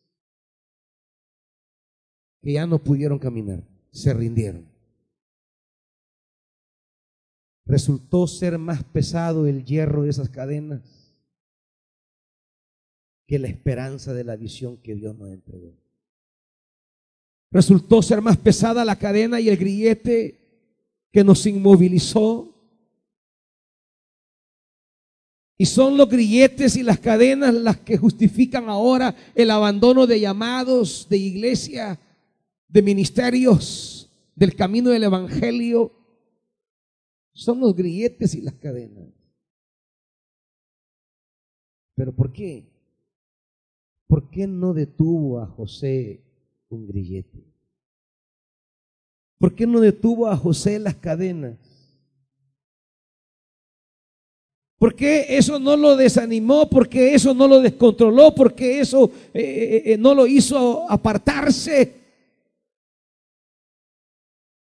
[2.42, 4.68] que ya no pudieron caminar, se rindieron.
[7.66, 11.16] Resultó ser más pesado el hierro de esas cadenas
[13.28, 15.85] que la esperanza de la visión que Dios nos entregó.
[17.56, 20.38] Resultó ser más pesada la cadena y el grillete
[21.10, 22.54] que nos inmovilizó.
[25.58, 31.08] Y son los grilletes y las cadenas las que justifican ahora el abandono de llamados,
[31.08, 31.98] de iglesia,
[32.68, 35.94] de ministerios, del camino del Evangelio.
[37.32, 39.08] Son los grilletes y las cadenas.
[41.96, 42.70] ¿Pero por qué?
[44.08, 46.25] ¿Por qué no detuvo a José
[46.70, 47.56] un grillete.
[49.38, 51.58] ¿Por qué no detuvo a José las cadenas?
[54.78, 56.70] ¿Por qué eso no lo desanimó?
[56.70, 58.36] ¿Por qué eso no lo descontroló?
[58.36, 61.94] ¿Por qué eso eh, eh, eh, no lo hizo apartarse?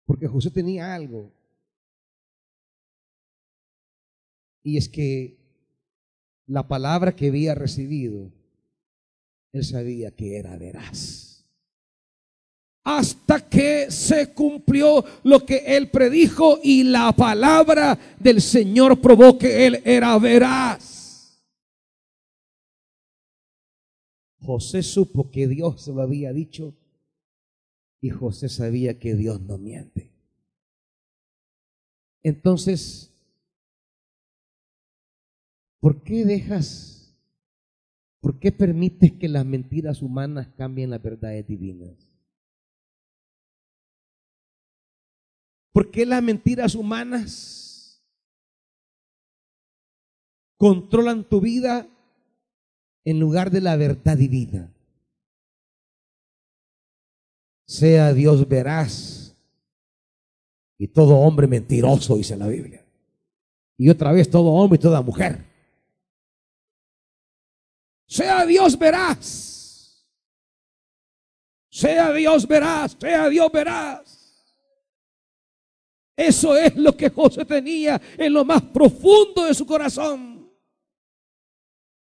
[0.05, 1.31] Porque José tenía algo.
[4.63, 5.38] Y es que
[6.45, 8.31] la palabra que había recibido,
[9.51, 11.26] él sabía que era veraz
[12.88, 19.67] hasta que se cumplió lo que él predijo y la palabra del Señor probó que
[19.67, 21.43] él era veraz.
[24.39, 26.77] José supo que Dios lo había dicho
[27.99, 30.09] y José sabía que Dios no miente.
[32.23, 33.11] Entonces,
[35.81, 37.13] ¿por qué dejas,
[38.21, 42.07] por qué permites que las mentiras humanas cambien las verdades divinas?
[45.78, 48.03] ¿Por qué las mentiras humanas
[50.57, 51.88] controlan tu vida
[53.05, 54.73] en lugar de la verdad divina?
[57.67, 59.38] Sea Dios veraz
[60.80, 62.84] y todo hombre mentiroso, dice la Biblia.
[63.78, 65.45] Y otra vez todo hombre y toda mujer.
[68.07, 70.07] Sea Dios veraz.
[71.69, 74.16] Sea Dios veraz, sea Dios veraz.
[76.18, 80.36] Eso es lo que José tenía en lo más profundo de su corazón.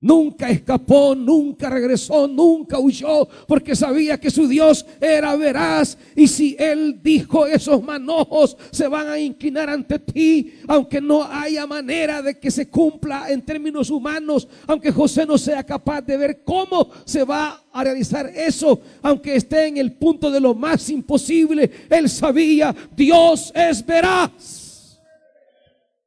[0.04, 5.97] Nunca escapó, nunca regresó, nunca huyó, porque sabía que su Dios era veraz.
[6.14, 11.66] Y si Él dijo, esos manojos se van a inclinar ante ti, aunque no haya
[11.66, 16.43] manera de que se cumpla en términos humanos, aunque José no sea capaz de ver
[16.43, 21.72] cómo se va a realizar eso, aunque esté en el punto de lo más imposible,
[21.89, 24.99] Él sabía, Dios es veraz.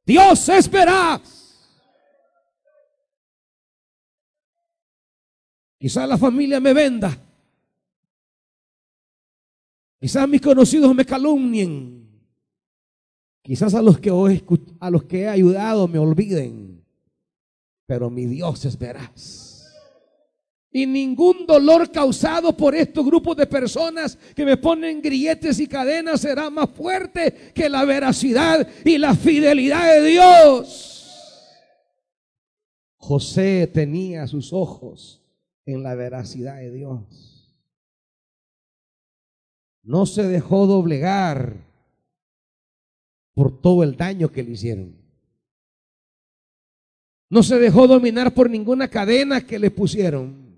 [0.05, 1.36] Dios es veraz.
[5.77, 7.15] Quizás la familia me venda.
[9.99, 12.07] Quizás mis conocidos me calumnien.
[13.41, 14.09] Quizás a los que,
[14.79, 16.83] a los que he ayudado me olviden.
[17.85, 19.47] Pero mi Dios es veraz.
[20.71, 26.21] Y ningún dolor causado por estos grupos de personas que me ponen grilletes y cadenas
[26.21, 30.93] será más fuerte que la veracidad y la fidelidad de Dios.
[32.97, 35.23] José tenía sus ojos
[35.67, 37.53] en la veracidad de Dios.
[39.83, 41.57] No se dejó doblegar
[43.33, 44.95] por todo el daño que le hicieron.
[47.29, 50.57] No se dejó dominar por ninguna cadena que le pusieron.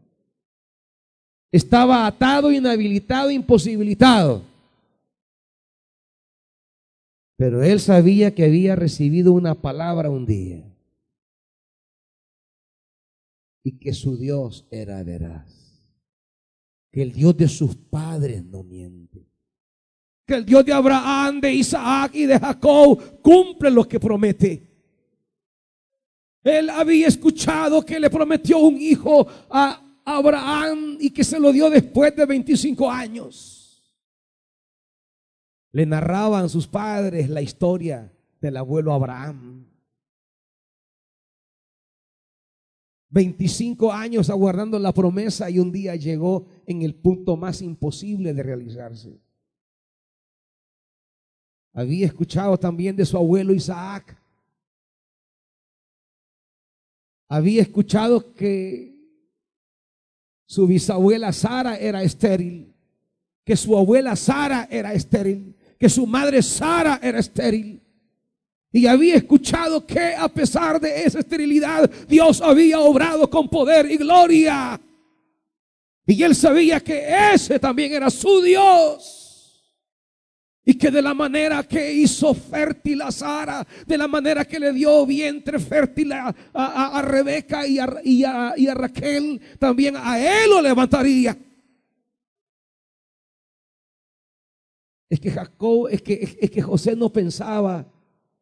[1.52, 4.44] Estaba atado, inhabilitado, imposibilitado.
[7.36, 10.69] Pero él sabía que había recibido una palabra un día
[13.64, 15.56] y que su Dios era veraz.
[16.92, 19.28] Que el Dios de sus padres no miente.
[20.26, 24.70] Que el Dios de Abraham, de Isaac y de Jacob cumple lo que promete.
[26.44, 31.70] Él había escuchado que le prometió un hijo a Abraham y que se lo dio
[31.70, 33.60] después de 25 años.
[35.72, 39.69] Le narraban sus padres la historia del abuelo Abraham.
[43.10, 48.44] 25 años aguardando la promesa y un día llegó en el punto más imposible de
[48.44, 49.20] realizarse.
[51.74, 54.16] Había escuchado también de su abuelo Isaac.
[57.28, 58.96] Había escuchado que
[60.46, 62.74] su bisabuela Sara era estéril,
[63.44, 67.82] que su abuela Sara era estéril, que su madre Sara era estéril.
[68.72, 73.98] Y había escuchado que a pesar de esa esterilidad, Dios había obrado con poder y
[73.98, 74.80] gloria.
[76.06, 79.16] Y él sabía que ese también era su Dios.
[80.64, 84.72] Y que de la manera que hizo fértil a Sara, de la manera que le
[84.72, 91.36] dio vientre fértil a, Rebeca y a, y a, Raquel, también a él lo levantaría.
[95.10, 97.84] Es que Jacob, es que, es que José no pensaba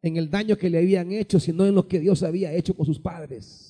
[0.02, 2.86] en el daño que le habían hecho, sino en lo que Dios había hecho con
[2.86, 3.68] sus padres.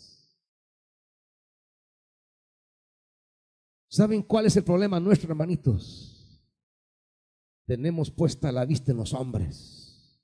[3.90, 6.14] ¿Saben cuál es el problema nuestro, hermanitos?
[7.66, 10.20] Tenemos puesta la vista en los hombres.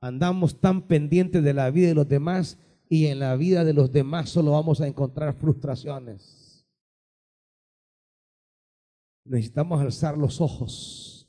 [0.00, 3.92] Andamos tan pendientes de la vida de los demás y en la vida de los
[3.92, 6.66] demás solo vamos a encontrar frustraciones.
[9.24, 11.21] necesitamos alzar los ojos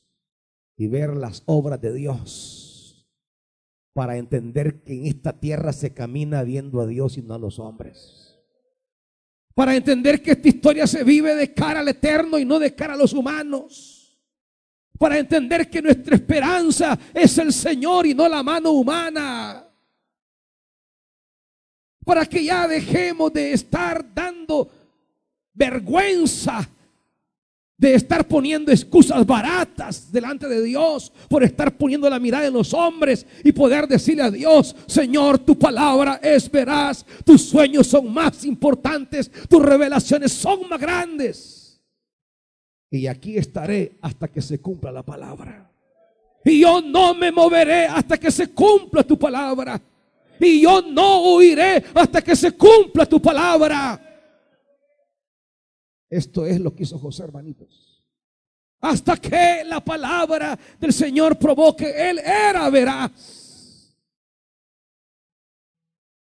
[0.78, 2.63] y ver las obras de Dios
[3.93, 7.59] para entender que en esta tierra se camina viendo a Dios y no a los
[7.59, 8.39] hombres.
[9.53, 12.95] Para entender que esta historia se vive de cara al eterno y no de cara
[12.95, 14.19] a los humanos.
[14.97, 19.67] Para entender que nuestra esperanza es el Señor y no la mano humana.
[22.03, 24.69] Para que ya dejemos de estar dando
[25.53, 26.67] vergüenza
[27.84, 32.73] de estar poniendo excusas baratas delante de Dios, por estar poniendo la mirada en los
[32.73, 38.45] hombres y poder decirle a Dios, Señor, tu palabra es veraz, tus sueños son más
[38.45, 41.81] importantes, tus revelaciones son más grandes.
[42.89, 45.69] Y aquí estaré hasta que se cumpla la palabra.
[46.45, 49.81] Y yo no me moveré hasta que se cumpla tu palabra.
[50.39, 54.12] Y yo no huiré hasta que se cumpla tu palabra.
[56.10, 58.04] Esto es lo que hizo José, hermanitos.
[58.82, 63.93] Hasta que la palabra del Señor probó que Él era veraz.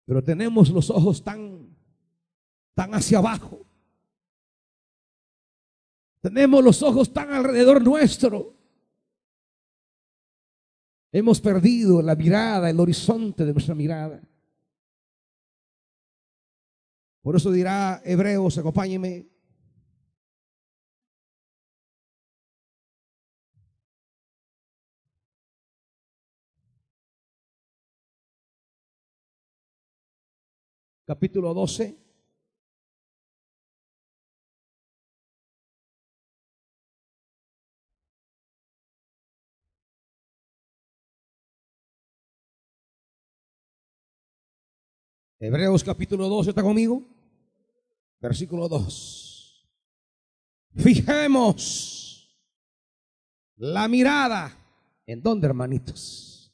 [0.06, 1.76] Pero tenemos los ojos tan,
[2.76, 3.66] tan hacia abajo.
[6.22, 8.56] Tenemos los ojos tan alrededor nuestro.
[11.12, 14.22] Hemos perdido la mirada, el horizonte de nuestra mirada.
[17.22, 19.28] Por eso dirá Hebreos, acompáñeme,
[31.06, 31.98] capítulo 12.
[45.40, 47.04] Hebreos capítulo 12 está conmigo.
[48.22, 49.68] Versículo 2.
[50.78, 52.34] Fijemos
[53.58, 54.58] la mirada.
[55.06, 56.50] ¿En dónde, hermanitos?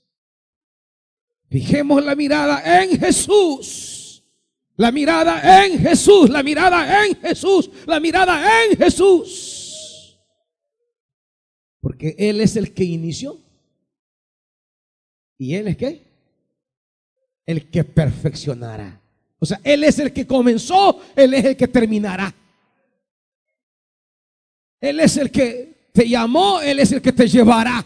[1.50, 3.99] Fijemos la mirada en Jesús
[4.80, 10.18] la mirada en Jesús, la mirada en Jesús, la mirada en Jesús.
[11.82, 13.38] Porque Él es el que inició.
[15.38, 16.02] ¿Y Él es qué?
[17.46, 19.02] El que perfeccionará.
[19.38, 22.34] O sea, Él es el que comenzó, Él es el que terminará.
[24.80, 27.86] Él es el que te llamó, Él es el que te llevará.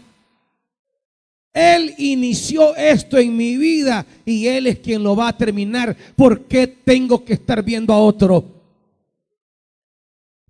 [1.54, 5.96] Él inició esto en mi vida y Él es quien lo va a terminar.
[6.16, 8.44] ¿Por qué tengo que estar viendo a otro?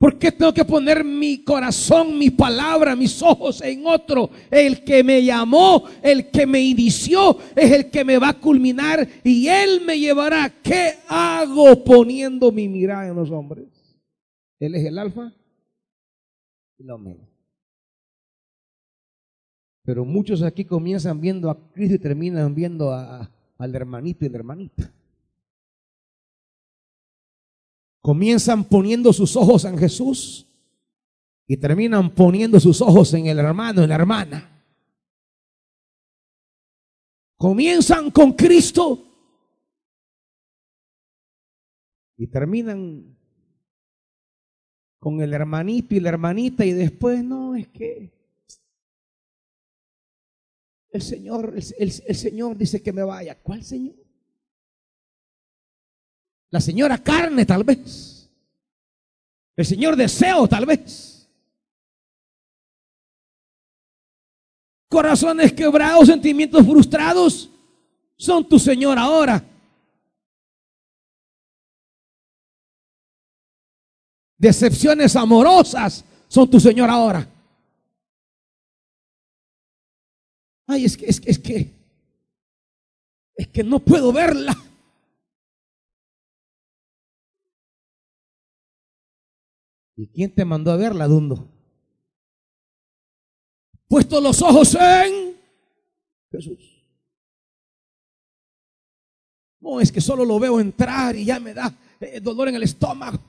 [0.03, 4.29] ¿Por qué tengo que poner mi corazón, mi palabra, mis ojos en otro?
[4.51, 9.07] El que me llamó, el que me inició, es el que me va a culminar
[9.23, 10.53] y Él me llevará.
[10.61, 13.65] ¿Qué hago poniendo mi mirada en los hombres?
[14.59, 15.33] Él es el alfa
[16.77, 17.32] y la omega.
[19.83, 24.37] Pero muchos aquí comienzan viendo a Cristo y terminan viendo a, al hermanito y la
[24.37, 24.91] hermanita.
[28.01, 30.47] Comienzan poniendo sus ojos en Jesús
[31.47, 34.49] y terminan poniendo sus ojos en el hermano, en la hermana.
[37.37, 39.05] Comienzan con Cristo
[42.17, 43.17] y terminan
[44.99, 48.22] con el hermanito y la hermanita y después no, es que
[50.93, 53.35] el Señor, el, Señor dice que me vaya.
[53.41, 53.95] ¿Cuál Señor?
[56.51, 58.29] La señora carne tal vez.
[59.55, 61.27] El Señor deseo tal vez.
[64.87, 67.49] Corazones quebrados, sentimientos frustrados,
[68.15, 69.43] son tu Señor ahora.
[74.37, 77.32] Decepciones amorosas son tu Señor ahora.
[80.67, 81.73] Ay, es que, es que, es que,
[83.35, 84.55] es que no puedo verla.
[89.95, 91.47] ¿Y quién te mandó a verla, Dundo?
[93.87, 95.37] Puesto los ojos en
[96.31, 96.83] Jesús.
[99.59, 102.63] No, es que solo lo veo entrar y ya me da eh, dolor en el
[102.63, 103.19] estómago.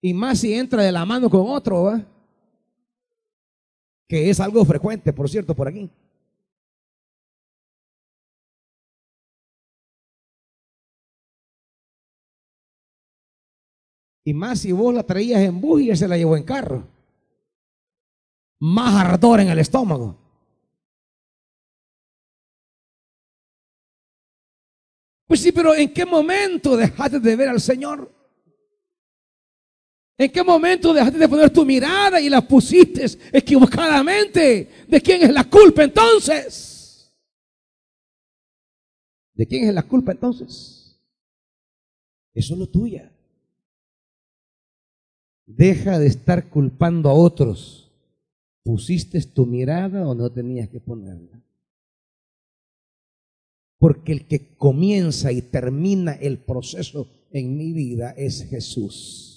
[0.00, 2.11] Y más si entra de la mano con otro, ¿va?
[4.12, 5.88] Que es algo frecuente, por cierto, por aquí.
[14.22, 16.86] Y más si vos la traías en bus y se la llevó en carro.
[18.58, 20.14] Más ardor en el estómago.
[25.26, 28.12] Pues sí, pero ¿en qué momento dejaste de ver al Señor?
[30.18, 34.68] ¿En qué momento dejaste de poner tu mirada y la pusiste equivocadamente?
[34.86, 37.12] ¿De quién es la culpa entonces?
[39.34, 41.00] ¿De quién es la culpa entonces?
[42.34, 43.10] Es solo tuya.
[45.46, 47.90] Deja de estar culpando a otros.
[48.62, 51.42] ¿Pusiste tu mirada o no tenías que ponerla?
[53.78, 59.31] Porque el que comienza y termina el proceso en mi vida es Jesús.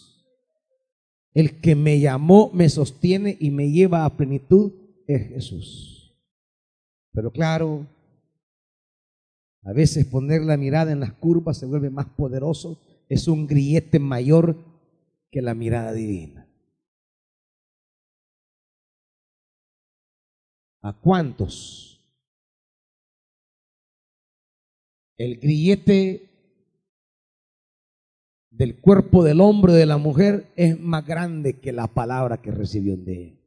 [1.36, 4.72] El que me llamó, me sostiene y me lleva a plenitud
[5.06, 6.18] es Jesús.
[7.12, 7.86] Pero claro,
[9.64, 12.80] a veces poner la mirada en las curvas se vuelve más poderoso,
[13.10, 14.58] es un grillete mayor
[15.30, 16.48] que la mirada divina.
[20.82, 22.02] ¿A cuántos
[25.18, 26.30] el grillete
[28.58, 32.52] del cuerpo del hombre o de la mujer es más grande que la palabra que
[32.52, 33.40] recibió de él.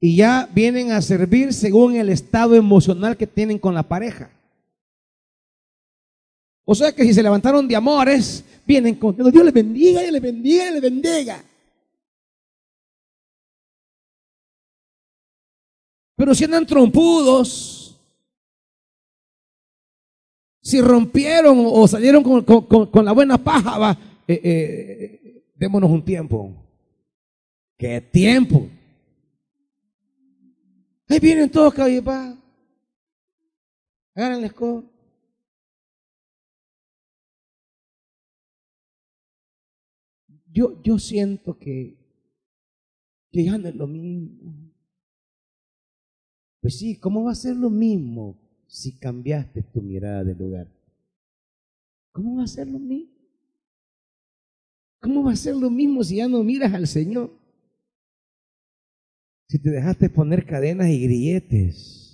[0.00, 4.30] Y ya vienen a servir según el estado emocional que tienen con la pareja.
[6.64, 10.22] O sea que si se levantaron de amores, vienen con Dios les bendiga, Dios les
[10.22, 11.44] bendiga, Dios les bendiga.
[16.16, 17.85] Pero si andan trompudos,
[20.66, 23.96] si rompieron o salieron con, la buena paja, va,
[24.26, 26.52] eh, eh, démonos un tiempo.
[27.78, 28.68] ¿Qué tiempo?
[31.08, 32.36] Ahí vienen todos va.
[34.16, 34.82] Agarren la escoba.
[40.52, 41.96] Yo, yo siento que,
[43.30, 44.72] que ya no es lo mismo.
[46.60, 48.45] Pues sí, ¿cómo va a ser lo mismo?
[48.66, 50.68] Si cambiaste tu mirada del lugar?
[52.12, 53.12] ¿Cómo va a ser lo mismo?
[55.00, 57.30] ¿Cómo va a ser lo mismo si ya no miras al Señor?
[59.48, 62.06] Si te dejaste poner cadenas y grilletes.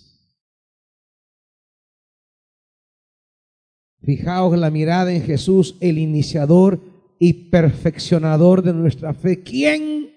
[4.02, 6.80] Fijaos la mirada en Jesús, el iniciador
[7.18, 9.42] y perfeccionador de nuestra fe.
[9.42, 10.10] ¿Quién,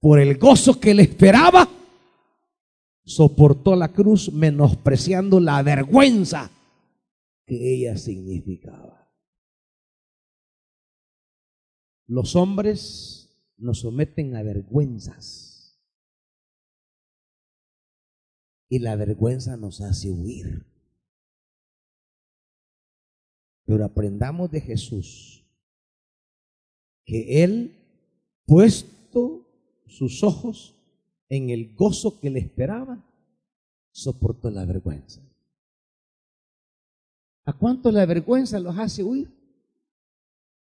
[0.00, 1.68] por el gozo que le esperaba,
[3.04, 6.50] soportó la cruz menospreciando la vergüenza
[7.46, 9.12] que ella significaba.
[12.06, 15.80] Los hombres nos someten a vergüenzas
[18.68, 20.66] y la vergüenza nos hace huir.
[23.64, 25.46] Pero aprendamos de Jesús
[27.04, 27.76] que Él,
[28.46, 29.46] puesto
[29.86, 30.81] sus ojos
[31.32, 33.02] en el gozo que le esperaba,
[33.90, 35.22] soportó la vergüenza.
[37.46, 39.30] ¿A cuánto la vergüenza los hace huir?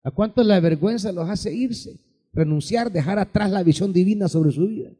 [0.02, 2.00] ¿A cuánto la vergüenza los hace irse?
[2.32, 4.90] Renunciar, dejar atrás la visión divina sobre su vida.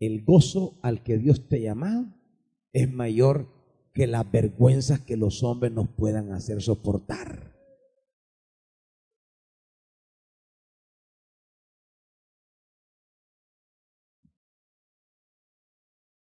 [0.00, 2.20] El gozo al que Dios te llama
[2.72, 3.46] es mayor
[3.94, 7.49] que las vergüenzas que los hombres nos puedan hacer soportar.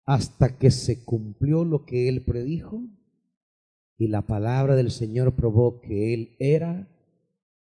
[0.06, 2.82] Hasta que se cumplió lo que él predijo
[3.96, 6.88] y la palabra del Señor probó que él era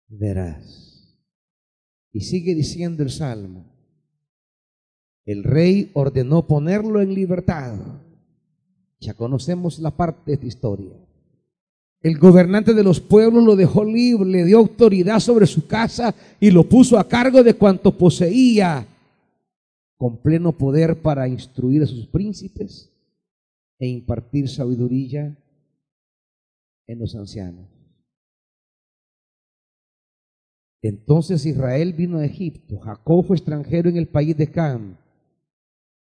[0.09, 1.17] veraz.
[2.13, 3.65] Y sigue diciendo el Salmo,
[5.25, 7.79] el rey ordenó ponerlo en libertad.
[9.01, 10.97] Ya conocemos la parte de esta historia.
[12.01, 16.51] El gobernante de los pueblos lo dejó libre, le dio autoridad sobre su casa y
[16.51, 18.87] lo puso a cargo de cuanto poseía
[19.99, 22.91] con pleno poder para instruir a sus príncipes
[23.79, 25.37] e impartir sabiduría
[26.87, 27.69] en los ancianos.
[30.81, 34.97] Entonces Israel vino a Egipto, Jacob fue extranjero en el país de Cam,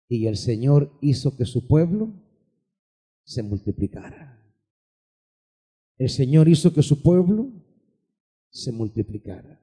[0.07, 2.13] y el Señor hizo que su pueblo
[3.25, 4.39] se multiplicara.
[5.97, 7.51] El Señor hizo que su pueblo
[8.49, 9.59] se multiplicara.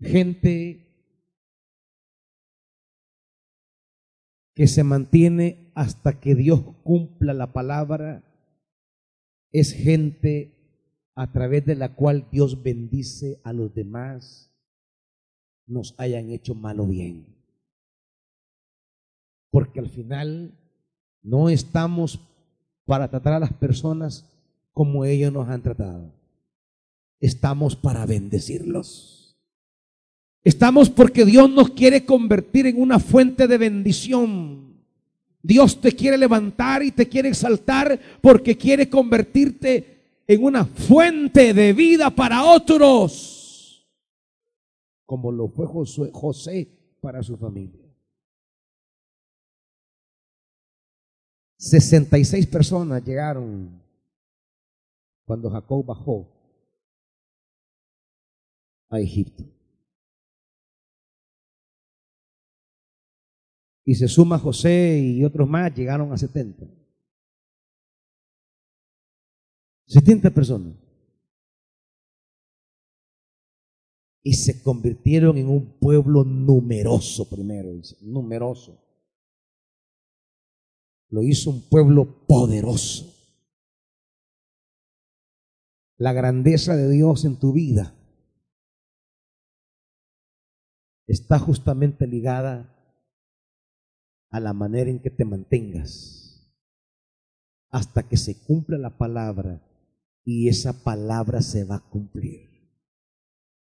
[0.00, 0.85] Gente
[4.56, 8.24] que se mantiene hasta que Dios cumpla la palabra,
[9.52, 10.56] es gente
[11.14, 14.50] a través de la cual Dios bendice a los demás,
[15.66, 17.36] nos hayan hecho mal o bien.
[19.50, 20.58] Porque al final
[21.22, 22.18] no estamos
[22.86, 24.24] para tratar a las personas
[24.72, 26.14] como ellos nos han tratado.
[27.20, 29.25] Estamos para bendecirlos.
[30.46, 34.76] Estamos porque Dios nos quiere convertir en una fuente de bendición.
[35.42, 41.72] Dios te quiere levantar y te quiere exaltar porque quiere convertirte en una fuente de
[41.72, 43.84] vida para otros,
[45.04, 46.68] como lo fue José
[47.00, 47.84] para su familia.
[51.56, 53.82] 66 personas llegaron
[55.24, 56.28] cuando Jacob bajó
[58.88, 59.55] a Egipto.
[63.88, 66.66] Y se suma José y otros más, llegaron a 70.
[69.86, 70.74] 70 personas.
[74.24, 78.76] Y se convirtieron en un pueblo numeroso primero, numeroso.
[81.08, 83.14] Lo hizo un pueblo poderoso.
[85.96, 87.94] La grandeza de Dios en tu vida
[91.06, 92.75] está justamente ligada
[94.30, 96.16] a la manera en que te mantengas
[97.70, 99.60] hasta que se cumpla la palabra
[100.24, 102.48] y esa palabra se va a cumplir.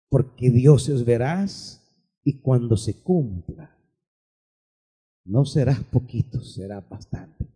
[0.10, 1.82] Porque Dios es veraz
[2.24, 3.78] y cuando se cumpla,
[5.26, 7.48] no serás poquito, serás bastante.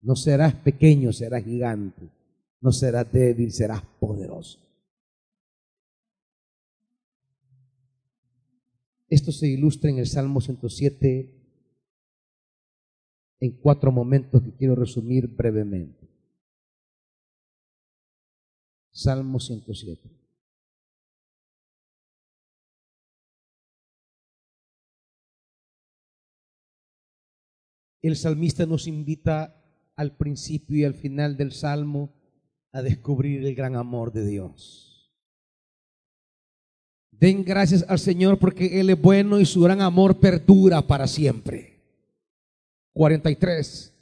[0.00, 2.08] No serás pequeño, serás gigante.
[2.60, 4.60] No serás débil, serás poderoso.
[9.08, 11.33] Esto se ilustra en el Salmo 107
[13.44, 16.08] en cuatro momentos que quiero resumir brevemente.
[18.90, 20.08] Salmo 107.
[28.00, 29.62] El salmista nos invita
[29.94, 32.14] al principio y al final del salmo
[32.72, 35.12] a descubrir el gran amor de Dios.
[37.10, 41.73] Den gracias al Señor porque Él es bueno y su gran amor perdura para siempre.
[42.94, 43.92] 43.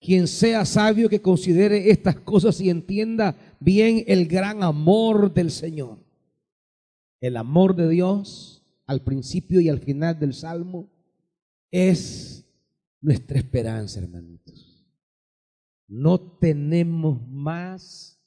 [0.00, 5.98] Quien sea sabio que considere estas cosas y entienda bien el gran amor del Señor.
[7.20, 10.90] El amor de Dios al principio y al final del Salmo
[11.70, 12.44] es
[13.00, 14.84] nuestra esperanza, hermanitos.
[15.86, 18.20] No tenemos más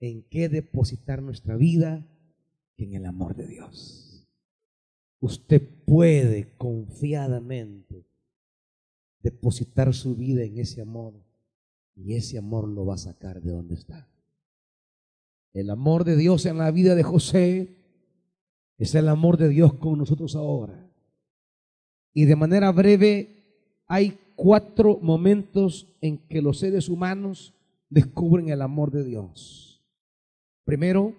[0.00, 2.06] en qué depositar nuestra vida
[2.76, 4.26] que en el amor de Dios.
[5.20, 7.93] Usted puede confiadamente
[9.24, 11.14] depositar su vida en ese amor
[11.96, 14.06] y ese amor lo va a sacar de donde está.
[15.54, 17.74] El amor de Dios en la vida de José
[18.76, 20.90] es el amor de Dios con nosotros ahora.
[22.12, 27.54] Y de manera breve hay cuatro momentos en que los seres humanos
[27.88, 29.82] descubren el amor de Dios.
[30.64, 31.14] Primero,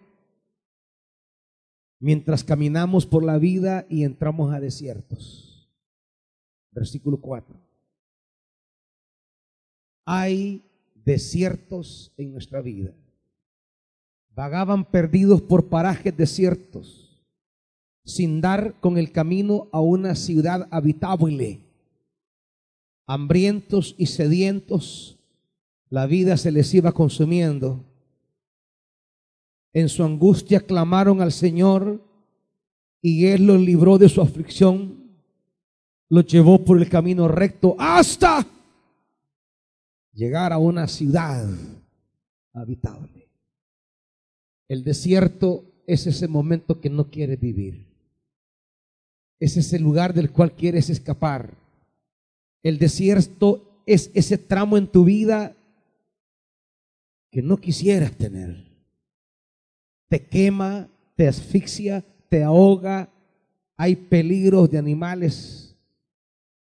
[1.99, 5.72] mientras caminamos por la vida y entramos a desiertos.
[6.72, 7.64] Versículo 4.
[10.06, 10.64] Hay
[11.03, 12.93] desiertos en nuestra vida.
[14.34, 17.22] Vagaban perdidos por parajes desiertos,
[18.03, 21.62] sin dar con el camino a una ciudad habitable.
[23.08, 25.18] Hambrientos y sedientos,
[25.89, 27.84] la vida se les iba consumiendo
[29.76, 32.01] en su angustia clamaron al Señor
[33.01, 35.03] y Él los libró de su aflicción,
[36.08, 38.47] los llevó por el camino recto hasta
[40.16, 41.47] llegar a una ciudad
[42.53, 43.30] habitable.
[44.68, 47.86] El desierto es ese momento que no quieres vivir.
[49.39, 51.53] Es ese lugar del cual quieres escapar.
[52.63, 55.55] El desierto es ese tramo en tu vida
[57.30, 58.66] que no quisieras tener
[60.07, 63.09] te quema, te asfixia, te ahoga,
[63.78, 65.76] hay peligros de animales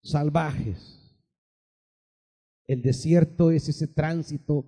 [0.02, 0.99] salvajes.
[2.70, 4.64] El desierto es ese tránsito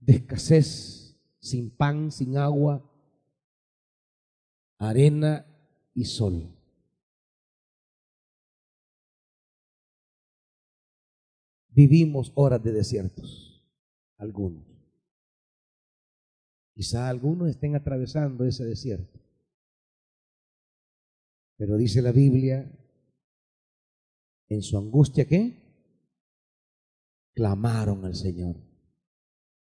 [0.00, 2.86] de escasez, sin pan, sin agua,
[4.76, 5.46] arena
[5.94, 6.54] y sol.
[11.70, 13.64] Vivimos horas de desiertos,
[14.18, 14.66] algunos.
[16.74, 19.18] Quizá algunos estén atravesando ese desierto.
[21.56, 22.70] Pero dice la Biblia,
[24.50, 25.61] en su angustia ¿qué?
[27.34, 28.56] Clamaron al Señor.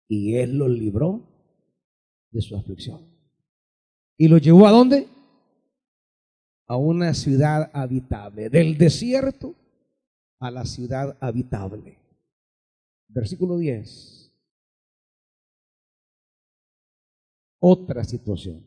[0.08, 1.22] Y Él los libró
[2.30, 3.08] de su aflicción.
[4.16, 5.08] ¿Y los llevó a dónde?
[6.66, 8.50] A una ciudad habitable.
[8.50, 9.54] Del desierto
[10.38, 11.98] a la ciudad habitable.
[13.08, 14.22] Versículo 10.
[17.62, 18.60] otra situación.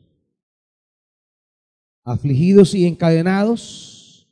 [2.02, 4.26] Afligidos y encadenados,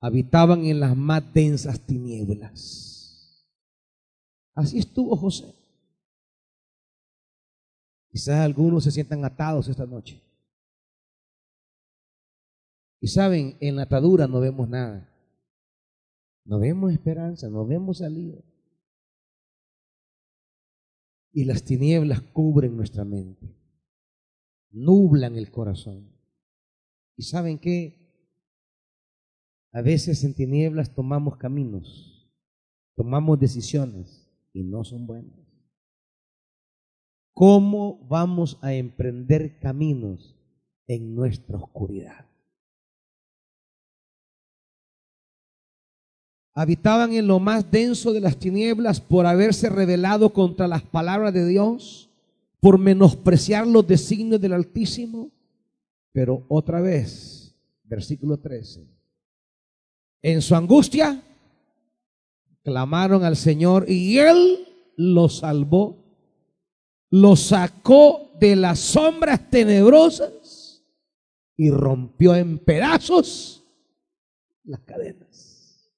[0.00, 2.95] habitaban en las más densas tinieblas.
[4.56, 5.54] Así estuvo José.
[8.08, 10.22] Quizás algunos se sientan atados esta noche.
[12.98, 15.12] Y saben, en la atadura no vemos nada.
[16.46, 18.38] No vemos esperanza, no vemos salida.
[21.32, 23.54] Y las tinieblas cubren nuestra mente,
[24.70, 26.08] nublan el corazón.
[27.14, 27.94] ¿Y saben qué?
[29.72, 32.32] A veces en tinieblas tomamos caminos,
[32.94, 34.25] tomamos decisiones
[34.56, 35.38] y no son buenas.
[37.34, 40.34] ¿Cómo vamos a emprender caminos
[40.86, 42.24] en nuestra oscuridad?
[46.54, 51.46] Habitaban en lo más denso de las tinieblas por haberse rebelado contra las palabras de
[51.46, 52.08] Dios,
[52.58, 55.30] por menospreciar los designios del Altísimo.
[56.12, 57.54] Pero otra vez,
[57.84, 58.88] versículo 13,
[60.22, 61.22] en su angustia
[62.66, 66.04] clamaron al Señor y Él los salvó,
[67.10, 70.84] los sacó de las sombras tenebrosas
[71.56, 73.64] y rompió en pedazos
[74.64, 75.92] las cadenas.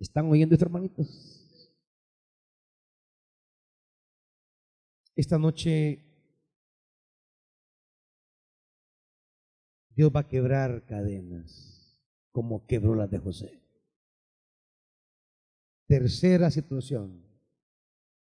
[0.00, 1.48] ¿Están oyendo esto, hermanitos?
[5.14, 6.04] Esta noche
[9.90, 11.96] Dios va a quebrar cadenas
[12.32, 13.63] como quebró las de José.
[15.86, 17.22] Tercera situación,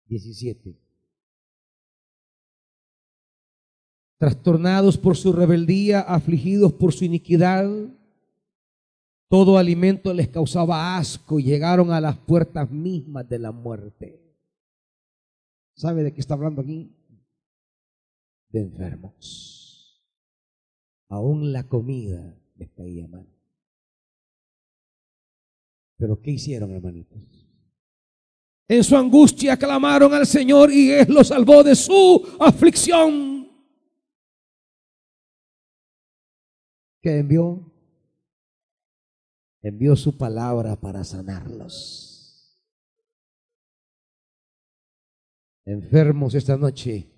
[0.07, 0.75] 17.
[4.17, 7.69] Trastornados por su rebeldía, afligidos por su iniquidad,
[9.27, 14.21] todo alimento les causaba asco y llegaron a las puertas mismas de la muerte.
[15.75, 16.95] ¿Sabe de qué está hablando aquí?
[18.49, 20.03] De enfermos.
[21.09, 23.27] Aún la comida les caía mal.
[25.97, 27.32] Pero ¿qué hicieron, hermanitos?
[28.67, 33.49] En su angustia clamaron al Señor y Él los salvó de su aflicción.
[37.01, 37.69] ¿Qué envió?
[39.61, 42.13] Envió su palabra para sanarlos.
[45.65, 47.09] Enfermos esta noche,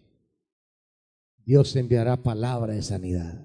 [1.38, 3.44] Dios enviará palabra de sanidad.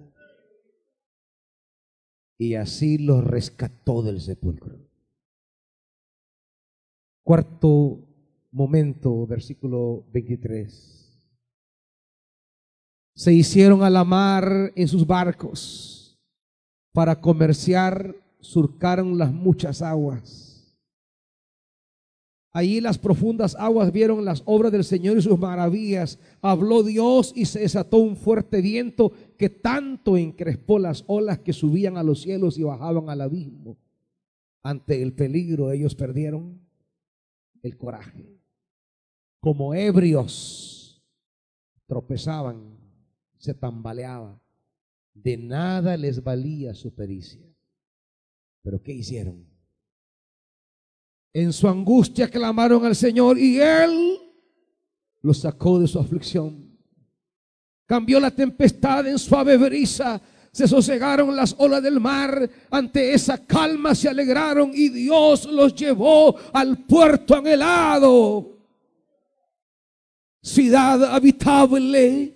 [2.38, 4.89] Y así los rescató del sepulcro.
[7.22, 8.00] Cuarto
[8.50, 11.22] momento, versículo 23.
[13.14, 16.18] Se hicieron a la mar en sus barcos
[16.92, 20.50] para comerciar, surcaron las muchas aguas.
[22.52, 26.18] Allí las profundas aguas vieron las obras del Señor y sus maravillas.
[26.42, 31.96] Habló Dios y se desató un fuerte viento que tanto encrespó las olas que subían
[31.96, 33.76] a los cielos y bajaban al abismo.
[34.64, 36.60] Ante el peligro ellos perdieron
[37.62, 38.26] el coraje.
[39.40, 41.02] Como ebrios
[41.86, 42.78] tropezaban,
[43.38, 44.40] se tambaleaba.
[45.14, 47.40] De nada les valía su pericia.
[48.62, 49.46] Pero ¿qué hicieron?
[51.32, 54.18] En su angustia clamaron al Señor y Él
[55.22, 56.78] los sacó de su aflicción.
[57.86, 60.20] Cambió la tempestad en suave brisa
[60.52, 66.36] se sosegaron las olas del mar, ante esa calma se alegraron y Dios los llevó
[66.52, 68.58] al puerto anhelado.
[70.42, 72.34] Ciudad habitable,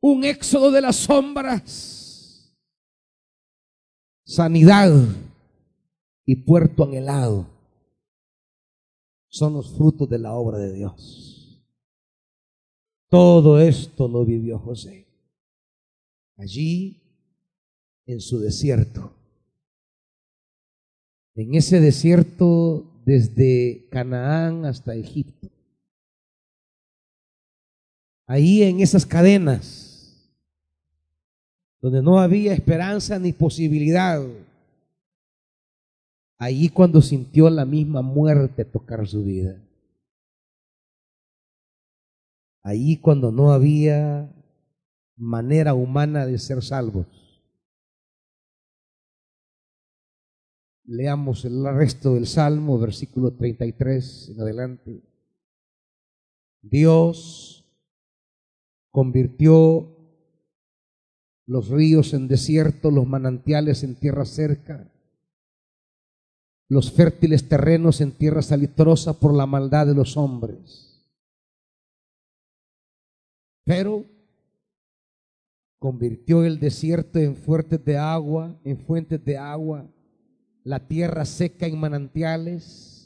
[0.00, 2.52] un éxodo de las sombras,
[4.24, 4.92] sanidad
[6.24, 7.46] y puerto anhelado
[9.28, 11.62] son los frutos de la obra de Dios.
[13.08, 15.05] Todo esto lo vivió José
[16.36, 17.00] allí
[18.06, 19.12] en su desierto.
[21.34, 25.48] En ese desierto desde Canaán hasta Egipto.
[28.26, 30.32] Ahí en esas cadenas,
[31.80, 34.26] donde no había esperanza ni posibilidad.
[36.38, 39.62] Allí cuando sintió la misma muerte tocar su vida.
[42.62, 44.28] Allí cuando no había
[45.16, 47.06] manera humana de ser salvos.
[50.84, 55.02] Leamos el resto del Salmo, versículo 33 en adelante.
[56.62, 57.64] Dios
[58.90, 59.96] convirtió
[61.46, 64.92] los ríos en desierto, los manantiales en tierra cerca,
[66.68, 71.08] los fértiles terrenos en tierra salitrosa por la maldad de los hombres.
[73.64, 74.15] Pero
[75.78, 79.86] convirtió el desierto en fuentes de agua, en fuentes de agua,
[80.64, 82.96] la tierra seca en manantiales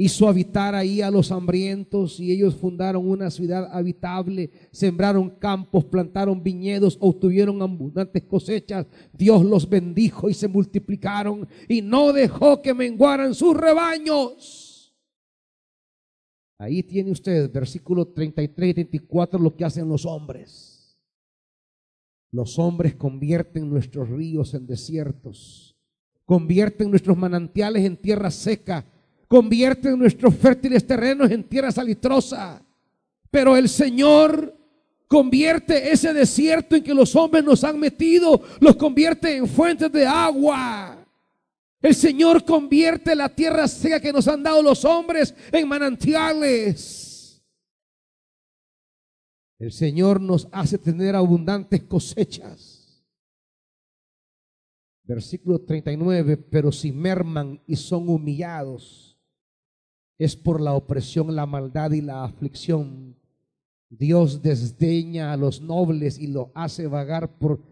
[0.00, 6.40] hizo habitar ahí a los hambrientos y ellos fundaron una ciudad habitable, sembraron campos, plantaron
[6.40, 8.86] viñedos, obtuvieron abundantes cosechas.
[9.12, 14.94] Dios los bendijo y se multiplicaron y no dejó que menguaran sus rebaños.
[16.58, 20.67] Ahí tiene usted, versículo 33 y 34, lo que hacen los hombres.
[22.30, 25.76] Los hombres convierten nuestros ríos en desiertos,
[26.24, 28.84] convierten nuestros manantiales en tierra seca
[29.28, 32.62] convierte nuestros fértiles terrenos en tierra salitrosa.
[33.30, 34.56] Pero el Señor
[35.06, 40.06] convierte ese desierto en que los hombres nos han metido, los convierte en fuentes de
[40.06, 40.96] agua.
[41.80, 47.07] El Señor convierte la tierra seca que nos han dado los hombres en manantiales.
[49.58, 53.04] El Señor nos hace tener abundantes cosechas.
[55.02, 59.08] Versículo 39, pero si merman y son humillados
[60.18, 63.16] es por la opresión, la maldad y la aflicción.
[63.88, 67.62] Dios desdeña a los nobles y lo hace vagar por,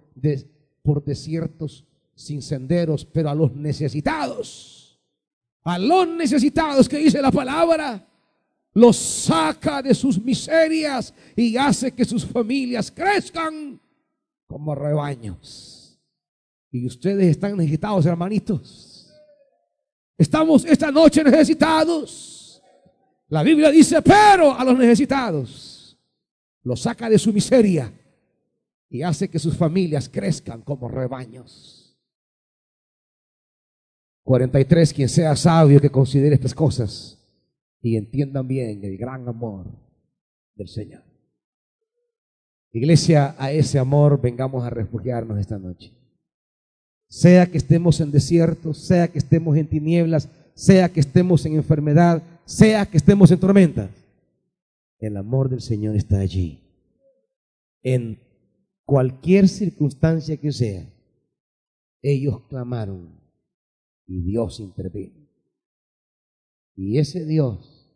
[0.82, 1.84] por desiertos
[2.14, 4.98] sin senderos, pero a los necesitados,
[5.62, 8.08] a los necesitados que dice la palabra,
[8.76, 13.80] los saca de sus miserias y hace que sus familias crezcan
[14.46, 15.98] como rebaños.
[16.70, 19.10] Y ustedes están necesitados, hermanitos.
[20.18, 22.62] Estamos esta noche necesitados.
[23.28, 25.96] La Biblia dice, pero a los necesitados
[26.62, 27.90] los saca de su miseria
[28.90, 31.96] y hace que sus familias crezcan como rebaños.
[34.24, 34.92] 43.
[34.92, 37.16] Quien sea sabio que considere estas cosas
[37.80, 39.66] y entiendan bien el gran amor
[40.54, 41.02] del Señor.
[42.72, 45.92] Iglesia, a ese amor vengamos a refugiarnos esta noche.
[47.08, 52.22] Sea que estemos en desierto, sea que estemos en tinieblas, sea que estemos en enfermedad,
[52.44, 53.90] sea que estemos en tormenta,
[54.98, 56.60] el amor del Señor está allí.
[57.82, 58.18] En
[58.84, 60.88] cualquier circunstancia que sea,
[62.02, 63.20] ellos clamaron
[64.06, 65.25] y Dios intervino.
[66.76, 67.90] Y ese Dios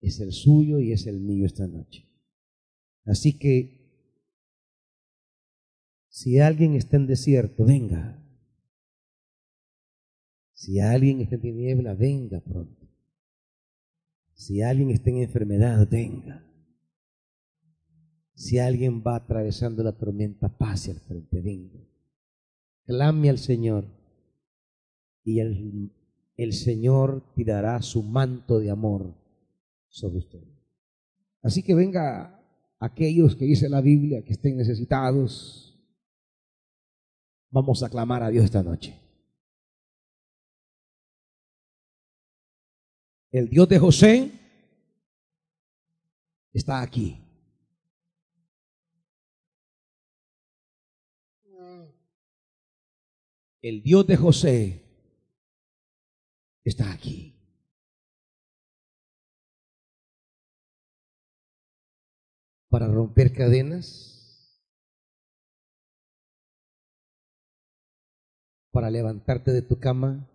[0.00, 2.08] es el suyo y es el mío esta noche.
[3.04, 3.82] Así que
[6.08, 8.22] si alguien está en desierto, venga.
[10.52, 12.86] Si alguien está en tiniebla, venga pronto.
[14.34, 16.44] Si alguien está en enfermedad, venga.
[18.34, 21.80] Si alguien va atravesando la tormenta, pase al frente, venga.
[22.84, 23.86] Clame al Señor
[25.24, 25.92] y el,
[26.36, 29.14] el Señor tirará su manto de amor
[29.88, 30.42] sobre usted.
[31.42, 32.40] Así que venga
[32.78, 35.78] aquellos que dice la Biblia que estén necesitados.
[37.50, 38.98] Vamos a clamar a Dios esta noche.
[43.30, 44.32] El Dios de José
[46.52, 47.18] está aquí.
[53.62, 54.81] El Dios de José
[56.64, 57.34] está aquí.
[62.68, 64.12] Para romper cadenas,
[68.72, 70.26] para levantarte de tu cama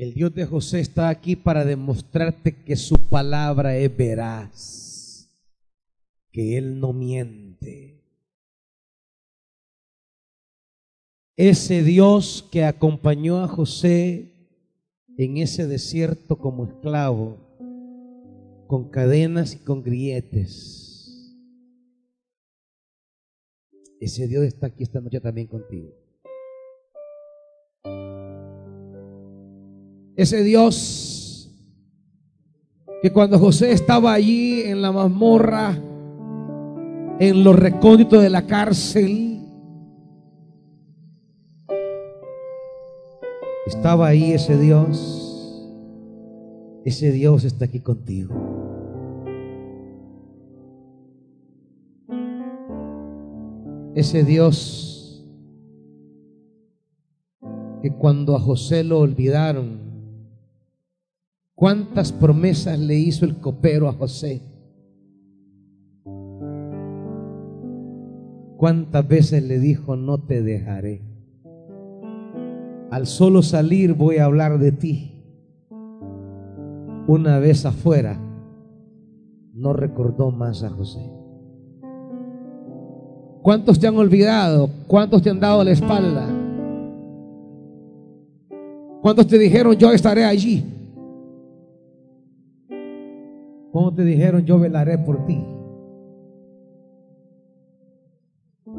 [0.00, 5.28] El Dios de José está aquí para demostrarte que su palabra es veraz,
[6.32, 8.02] que Él no miente.
[11.36, 14.32] Ese Dios que acompañó a José
[15.18, 17.36] en ese desierto como esclavo,
[18.68, 21.36] con cadenas y con grietes.
[24.00, 25.99] Ese Dios está aquí esta noche también contigo.
[30.20, 31.50] Ese Dios
[33.00, 35.70] que cuando José estaba allí en la mazmorra,
[37.18, 39.40] en los recónditos de la cárcel,
[43.66, 45.66] estaba ahí ese Dios.
[46.84, 48.34] Ese Dios está aquí contigo.
[53.94, 55.26] Ese Dios
[57.80, 59.89] que cuando a José lo olvidaron,
[61.60, 64.40] ¿Cuántas promesas le hizo el copero a José?
[68.56, 71.02] ¿Cuántas veces le dijo, no te dejaré?
[72.90, 75.22] Al solo salir voy a hablar de ti.
[77.06, 78.18] Una vez afuera,
[79.52, 81.10] no recordó más a José.
[83.42, 84.70] ¿Cuántos te han olvidado?
[84.86, 86.26] ¿Cuántos te han dado la espalda?
[89.02, 90.79] ¿Cuántos te dijeron yo estaré allí?
[93.72, 95.38] ¿Cómo te dijeron yo velaré por ti?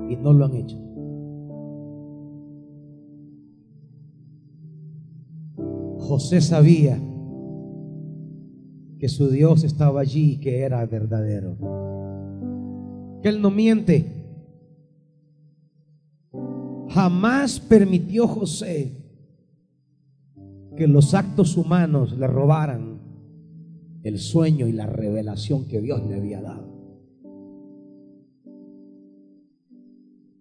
[0.09, 0.77] Y no lo han hecho.
[5.99, 6.99] José sabía
[8.99, 11.55] que su Dios estaba allí y que era verdadero.
[13.21, 14.05] Que Él no miente.
[16.89, 18.91] Jamás permitió José
[20.75, 22.90] que los actos humanos le robaran
[24.03, 26.71] el sueño y la revelación que Dios le había dado.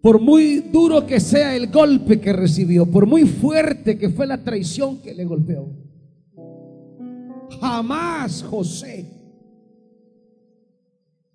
[0.01, 4.43] Por muy duro que sea el golpe que recibió, por muy fuerte que fue la
[4.43, 5.69] traición que le golpeó,
[7.59, 9.05] jamás José,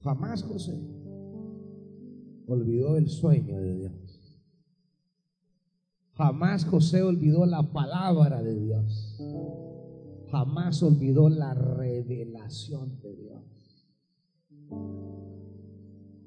[0.01, 0.81] jamás José
[2.49, 3.93] olvidó el sueño de Dios.
[6.15, 9.21] Jamás José olvidó la palabra de Dios.
[10.31, 13.89] Jamás olvidó la revelación de Dios.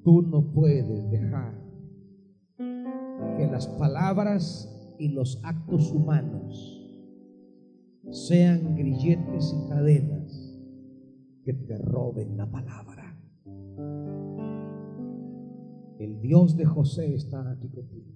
[0.03, 1.53] Tú no puedes dejar
[2.57, 6.79] que las palabras y los actos humanos
[8.11, 10.57] sean grilletes y cadenas
[11.43, 13.17] que te roben la palabra.
[15.99, 18.07] El Dios de José está aquí contigo.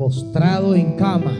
[0.00, 1.36] Postrado en cama,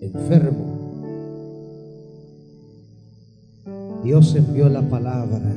[0.00, 0.64] enfermo,
[4.02, 5.52] Dios envió la palabra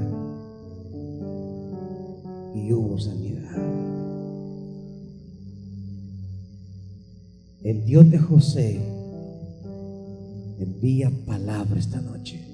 [2.54, 3.56] y hubo sanidad.
[7.64, 8.82] El Dios de José
[10.60, 12.46] envía palabra esta noche.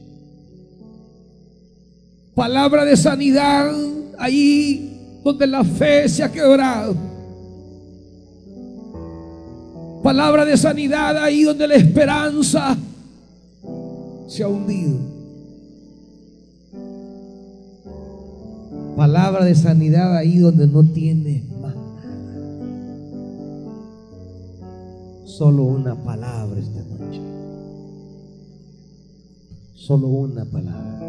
[2.36, 3.76] Palabra de sanidad
[4.20, 7.07] ahí donde la fe se ha quebrado.
[10.18, 12.76] Palabra de sanidad ahí donde la esperanza
[14.28, 14.98] se ha hundido.
[18.96, 22.56] Palabra de sanidad ahí donde no tiene más nada.
[25.28, 27.22] Solo una palabra esta noche.
[29.76, 31.00] Solo una palabra.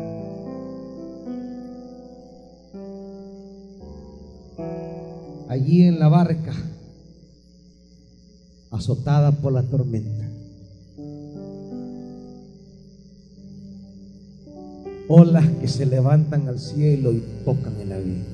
[5.48, 6.52] Allí en la barca,
[8.78, 10.28] azotada por la tormenta.
[15.08, 18.24] olas que se levantan al cielo y tocan el abismo.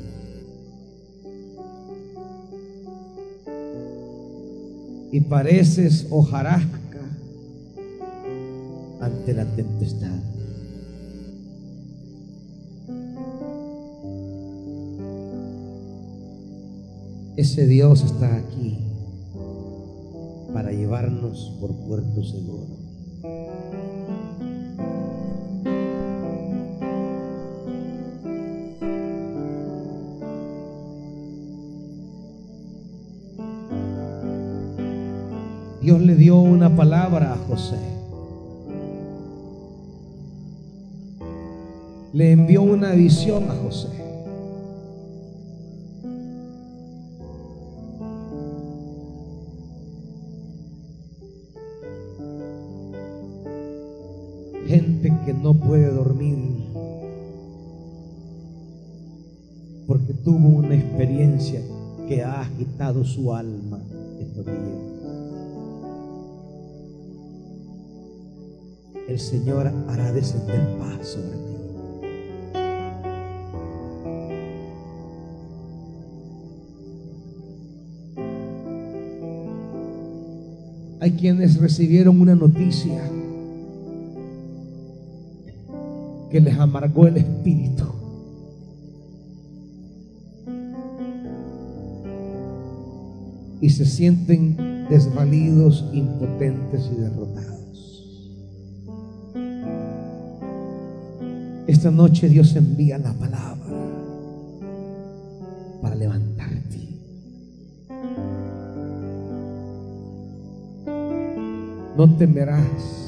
[5.13, 7.01] Y pareces hojarasca
[9.01, 10.19] ante la tempestad.
[17.37, 18.94] Ese Dios está aquí
[21.61, 22.85] por puerto seguro.
[35.83, 37.77] Dios le dio una palabra a José.
[42.13, 44.04] Le envió una visión a José.
[54.67, 56.39] Gente que no puede dormir
[59.87, 61.61] porque tuvo una experiencia
[62.09, 63.81] que ha agitado su alma
[64.21, 64.95] estos días.
[69.09, 71.55] el Señor hará descender paz sobre ti.
[81.01, 83.03] Hay quienes recibieron una noticia
[86.35, 87.85] que les amargó el espíritu.
[93.61, 94.57] Y se sienten
[94.91, 98.05] desvalidos, impotentes y derrotados.
[101.69, 103.73] Esta noche Dios envía la palabra
[105.81, 106.81] para levantarte.
[111.97, 113.04] No temerás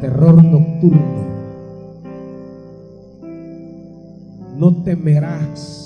[0.00, 1.20] terror nocturno.
[4.56, 5.80] No temerás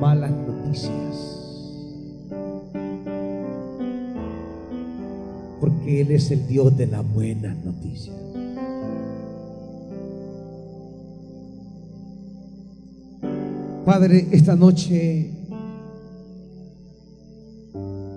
[0.00, 0.92] malas noticias.
[5.60, 8.16] Porque Él es el Dios de las buenas noticias.
[13.84, 15.30] Padre, esta noche,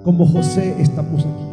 [0.04, 1.51] como José, estamos aquí.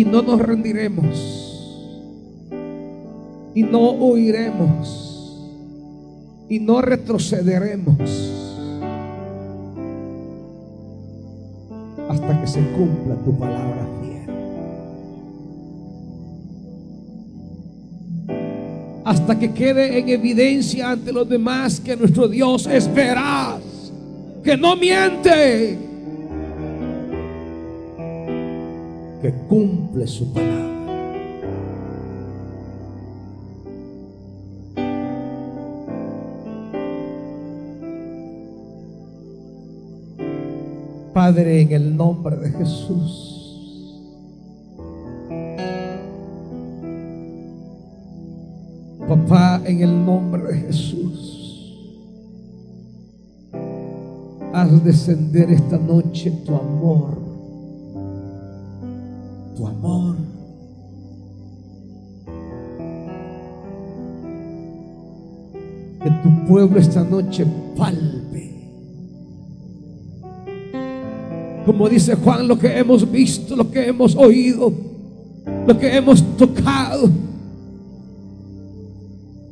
[0.00, 1.04] Y no nos rendiremos.
[3.54, 5.36] Y no huiremos.
[6.48, 7.98] Y no retrocederemos.
[12.08, 14.20] Hasta que se cumpla tu palabra fiel.
[19.04, 22.88] hasta que quede en evidencia ante los demás que nuestro Dios es
[24.44, 25.89] que no miente,
[29.20, 30.70] que cumple su palabra.
[41.12, 43.30] Padre, en el nombre de Jesús.
[49.06, 51.76] Papá, en el nombre de Jesús,
[54.52, 57.18] haz descender esta noche tu amor,
[66.02, 67.46] Que tu pueblo esta noche
[67.76, 68.50] palpe.
[71.66, 74.72] Como dice Juan, lo que hemos visto, lo que hemos oído,
[75.66, 77.10] lo que hemos tocado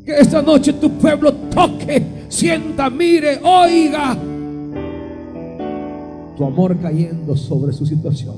[0.08, 4.16] que esta noche tu pueblo toque, sienta, mire, oiga
[6.34, 8.36] tu amor cayendo sobre su situación.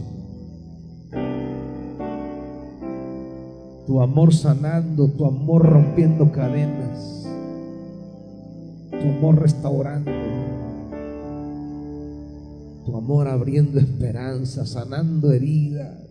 [3.87, 7.20] Tu amor sanando, tu amor rompiendo cadenas,
[9.01, 10.11] tu amor restaurando,
[12.87, 16.11] tu amor abriendo esperanza, sanando heridas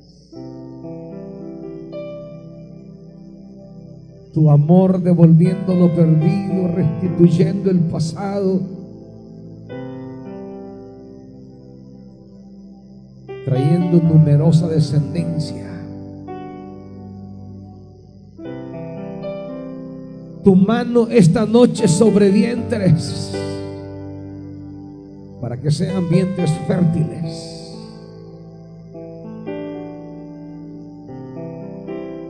[4.34, 8.62] tu amor devolviendo lo perdido, restituyendo el pasado,
[13.46, 15.79] trayendo numerosa descendencia.
[20.44, 23.32] Tu mano esta noche sobre vientres,
[25.42, 27.60] para que sean vientres fértiles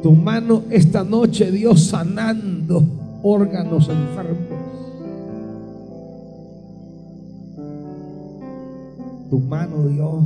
[0.02, 2.84] tu mano esta noche, Dios, sanando
[3.22, 4.60] órganos enfermos.
[9.30, 10.24] Tu mano, Dios.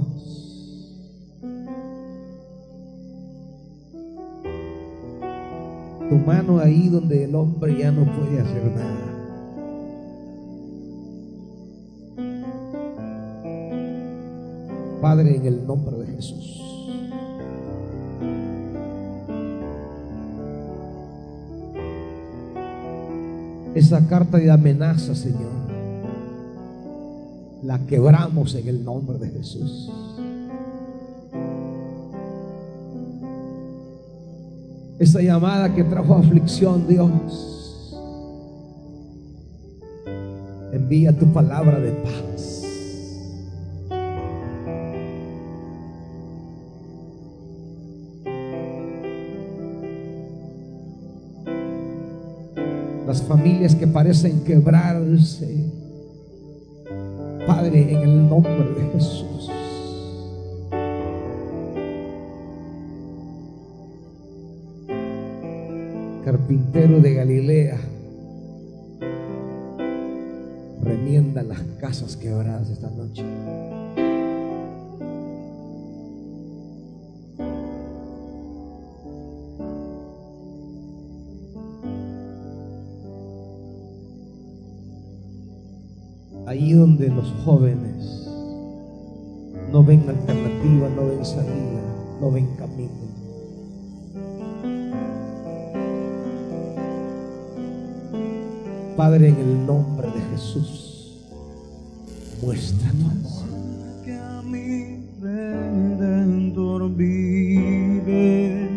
[6.13, 8.99] Tu mano ahí donde el hombre ya no puede hacer nada.
[15.01, 16.59] Padre, en el nombre de Jesús.
[23.73, 25.49] esa carta de amenaza, Señor,
[27.63, 30.12] la quebramos en el nombre de Jesús.
[35.03, 37.93] Esa llamada que trajo aflicción, Dios,
[40.71, 42.61] envía tu palabra de paz.
[53.05, 55.69] las familias que parecen quebrarse.
[57.45, 59.32] Padre, en el nombre de Jesús.
[66.43, 67.79] Carpintero de Galilea,
[70.81, 73.23] remienda las casas quebradas esta noche.
[86.45, 88.29] ahí donde los jóvenes
[89.71, 93.22] no ven alternativa, no ven salida, no ven camino.
[99.03, 101.17] Padre, en el nombre de Jesús,
[102.41, 103.49] muestra tu amor.
[104.05, 108.69] Que a mi redentor vive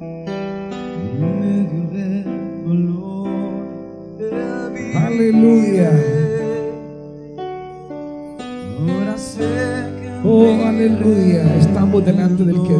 [0.00, 2.24] en medio del
[2.66, 3.28] dolor.
[4.96, 5.92] Aleluya.
[8.80, 9.44] Ahora sé
[10.24, 11.58] oh, aleluya.
[11.58, 12.73] Estamos delante del que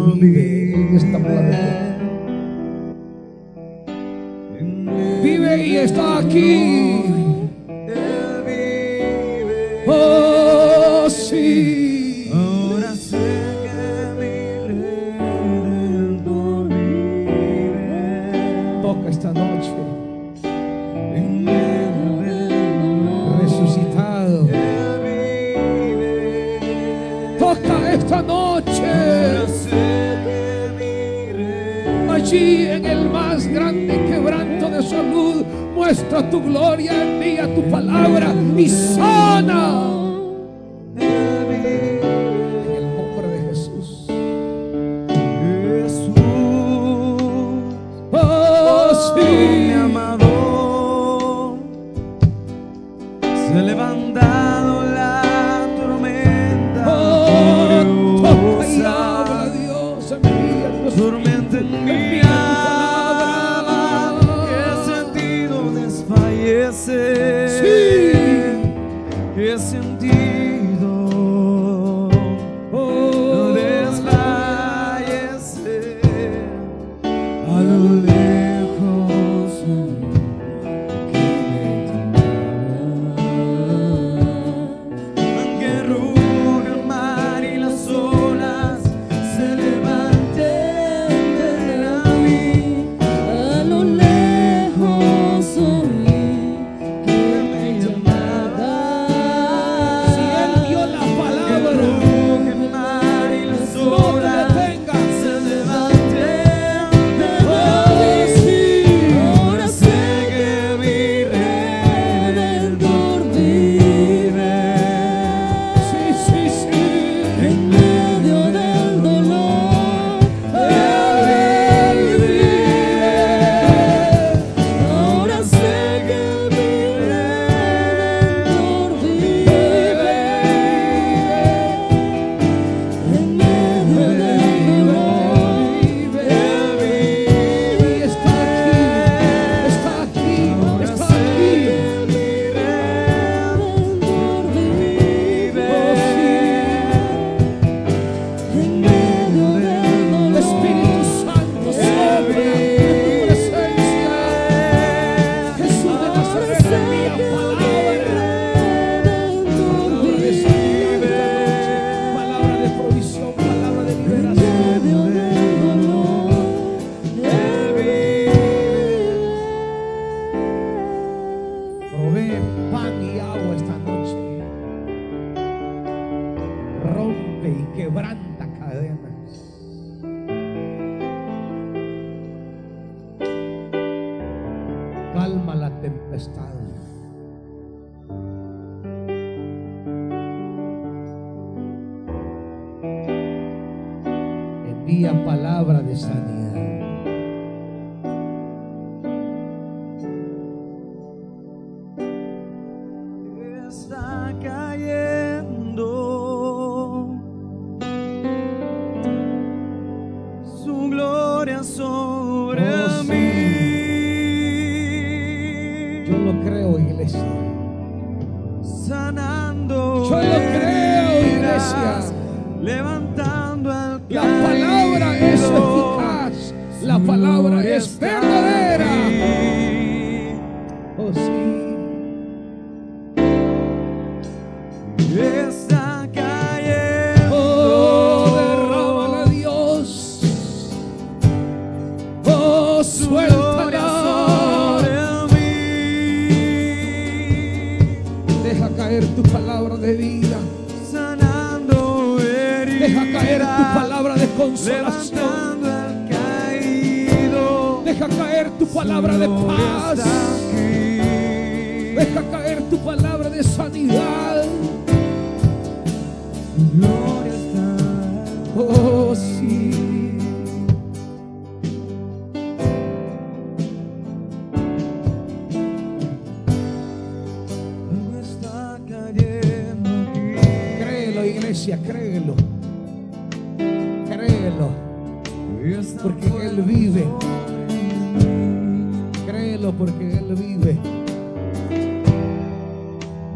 [290.29, 290.79] Él vive.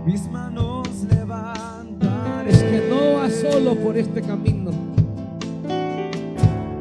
[0.06, 2.50] Mis manos levantaré.
[2.50, 4.70] Es que no solo por este camino.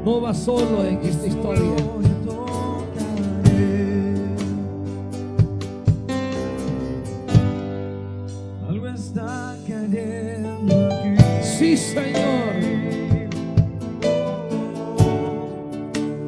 [0.06, 1.76] No va solo en esta historia.
[8.70, 11.16] Algo está cayendo aquí.
[11.44, 12.56] Sí, Señor.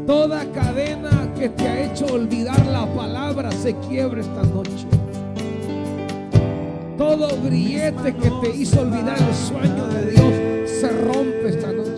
[0.06, 0.99] Toda cadena
[1.40, 4.86] que te ha hecho olvidar la palabra se quiebra esta noche.
[6.98, 11.89] Todo grillete que te hizo olvidar el sueño de Dios se rompe esta noche.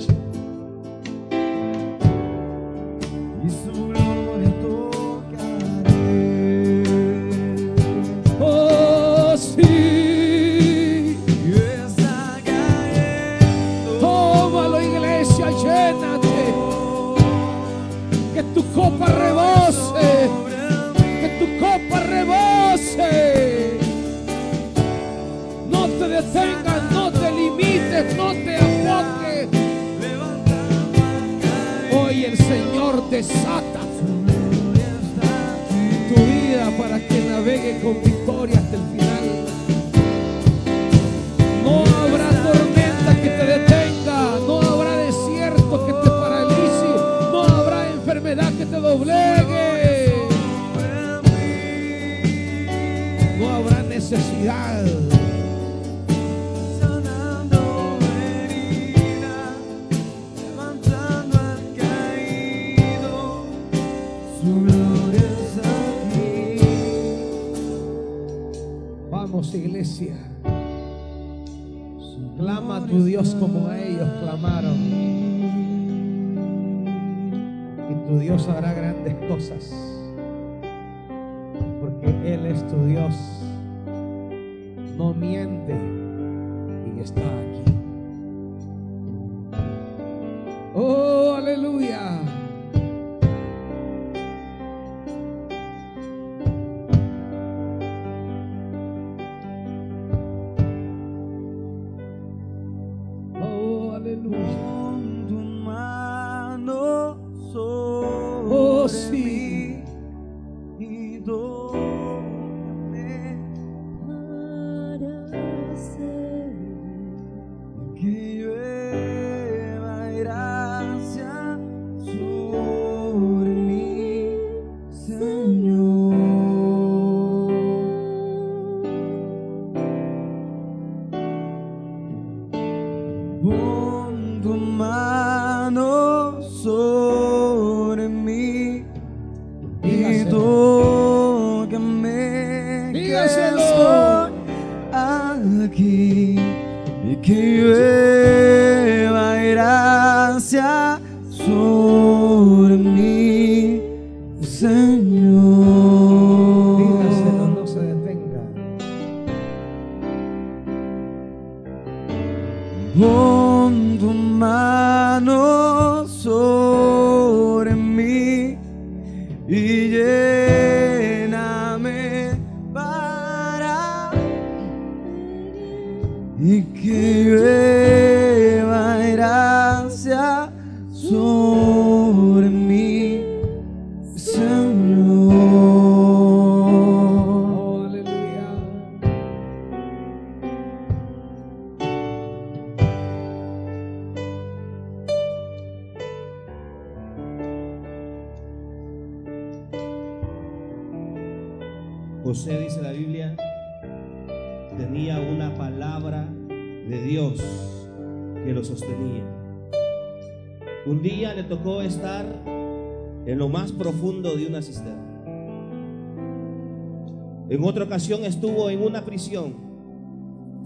[218.09, 219.53] Estuvo en una prisión.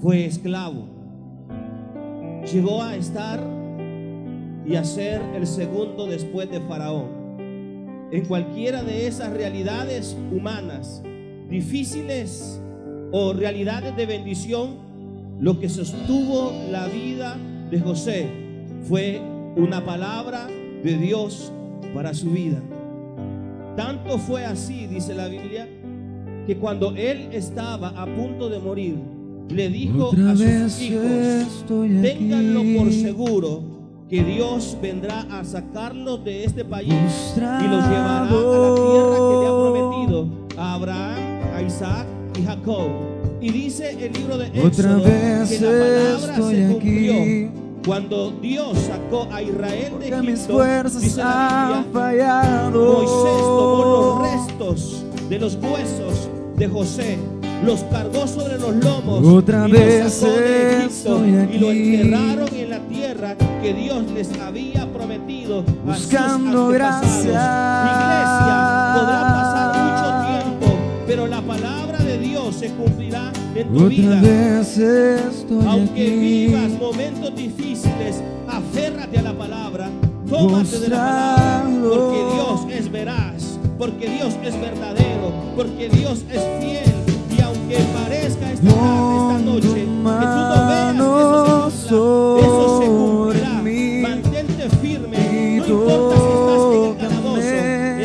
[0.02, 0.88] Fue esclavo.
[2.52, 3.40] Llegó a estar
[4.66, 8.08] y a ser el segundo después de Faraón.
[8.12, 11.04] En cualquiera de esas realidades humanas
[11.50, 12.62] difíciles
[13.12, 14.78] o realidades de bendición,
[15.40, 17.38] lo que sostuvo la vida
[17.70, 18.28] de José
[18.88, 19.20] fue
[19.58, 20.48] una palabra
[20.84, 21.52] de Dios
[21.94, 22.62] para su vida.
[23.76, 25.68] Tanto fue así, dice la Biblia,
[26.46, 28.98] que cuando él estaba a punto de morir,
[29.50, 33.64] le dijo Otra a sus hijos, ténganlo por seguro
[34.10, 39.36] que Dios vendrá a sacarlos de este país y los llevará a la tierra que
[39.40, 40.28] le ha prometido
[40.58, 42.08] a Abraham, a Isaac
[42.40, 42.88] y Jacob.
[43.42, 47.50] Y dice el libro de Éxodo que la palabra se cumplió aquí.
[47.86, 50.64] Cuando Dios sacó a Israel de Egipto,
[51.00, 52.94] dice la Biblia, fallado.
[52.94, 56.25] Moisés tomó los restos de los huesos
[56.58, 57.18] de José,
[57.66, 62.50] los cargó sobre los lomos Otra y los vez sacó de Egipto y lo enterraron
[62.56, 67.20] en la tierra que Dios les había prometido a Buscando gracia.
[67.24, 70.08] Iglesia, podrá pasar mucho
[70.50, 70.78] tiempo,
[71.08, 74.22] pero la palabra de Dios se cumplirá en tu Otra vida.
[74.22, 76.20] vez estoy Aunque aquí.
[76.20, 79.90] vivas momentos difíciles, aférrate a la palabra,
[80.30, 83.45] tómate de la palabra, porque Dios es veraz,
[83.78, 86.94] porque Dios es verdadero, porque Dios es fiel.
[87.38, 92.82] Y aunque parezca esta tarde, esta noche, que tú no veas eso se cumpla, eso
[92.82, 93.62] se cumplirá.
[94.10, 95.18] Mantente firme,
[95.58, 97.42] no importa si estás en el calabozo,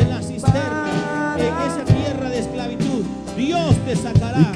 [0.01, 3.03] en la cisterna, en esa tierra de esclavitud,
[3.37, 4.51] Dios te sacará.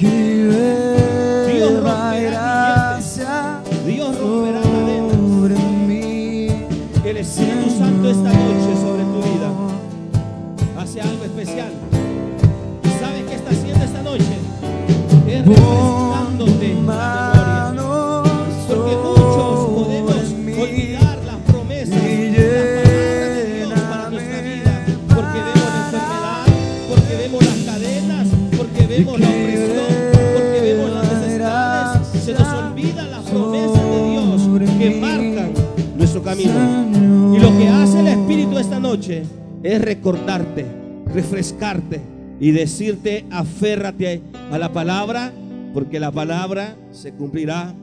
[36.38, 39.24] Y lo que hace el Espíritu esta noche
[39.64, 40.66] es recordarte,
[41.14, 42.02] refrescarte
[42.42, 44.22] y decirte, aférrate
[44.52, 45.32] a la palabra,
[45.74, 47.74] porque la palabra se cumplirá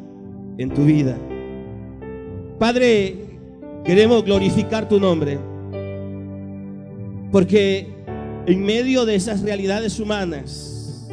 [0.59, 1.17] en tu vida.
[2.59, 3.17] Padre,
[3.85, 5.39] queremos glorificar tu nombre,
[7.31, 7.89] porque
[8.47, 11.09] en medio de esas realidades humanas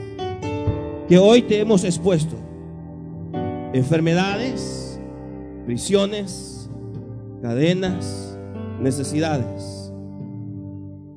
[1.08, 2.36] que hoy te hemos expuesto,
[3.72, 5.00] enfermedades,
[5.66, 6.59] prisiones,
[7.42, 8.38] cadenas,
[8.80, 9.94] necesidades.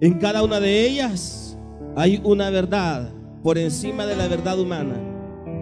[0.01, 1.57] En cada una de ellas
[1.97, 3.11] hay una verdad
[3.43, 4.95] por encima de la verdad humana.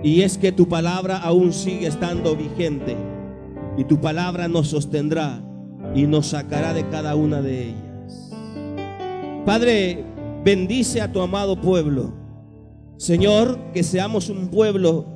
[0.03, 2.97] Y es que tu palabra aún sigue estando vigente.
[3.77, 5.43] Y tu palabra nos sostendrá
[5.95, 8.31] y nos sacará de cada una de ellas.
[9.45, 10.05] Padre,
[10.45, 12.13] bendice a tu amado pueblo.
[12.97, 15.07] Señor, que seamos un pueblo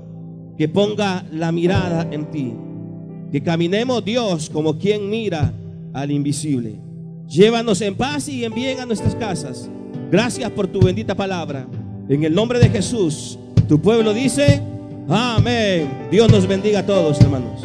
[0.57, 2.55] que ponga la mirada en ti.
[3.31, 5.53] Que caminemos, Dios, como quien mira
[5.93, 6.77] al invisible.
[7.29, 9.69] Llévanos en paz y en bien a nuestras casas.
[10.11, 11.67] Gracias por tu bendita palabra.
[12.09, 13.39] En el nombre de Jesús,
[13.69, 14.61] tu pueblo dice,
[15.09, 15.89] amén.
[16.11, 17.63] Dios nos bendiga a todos, hermanos.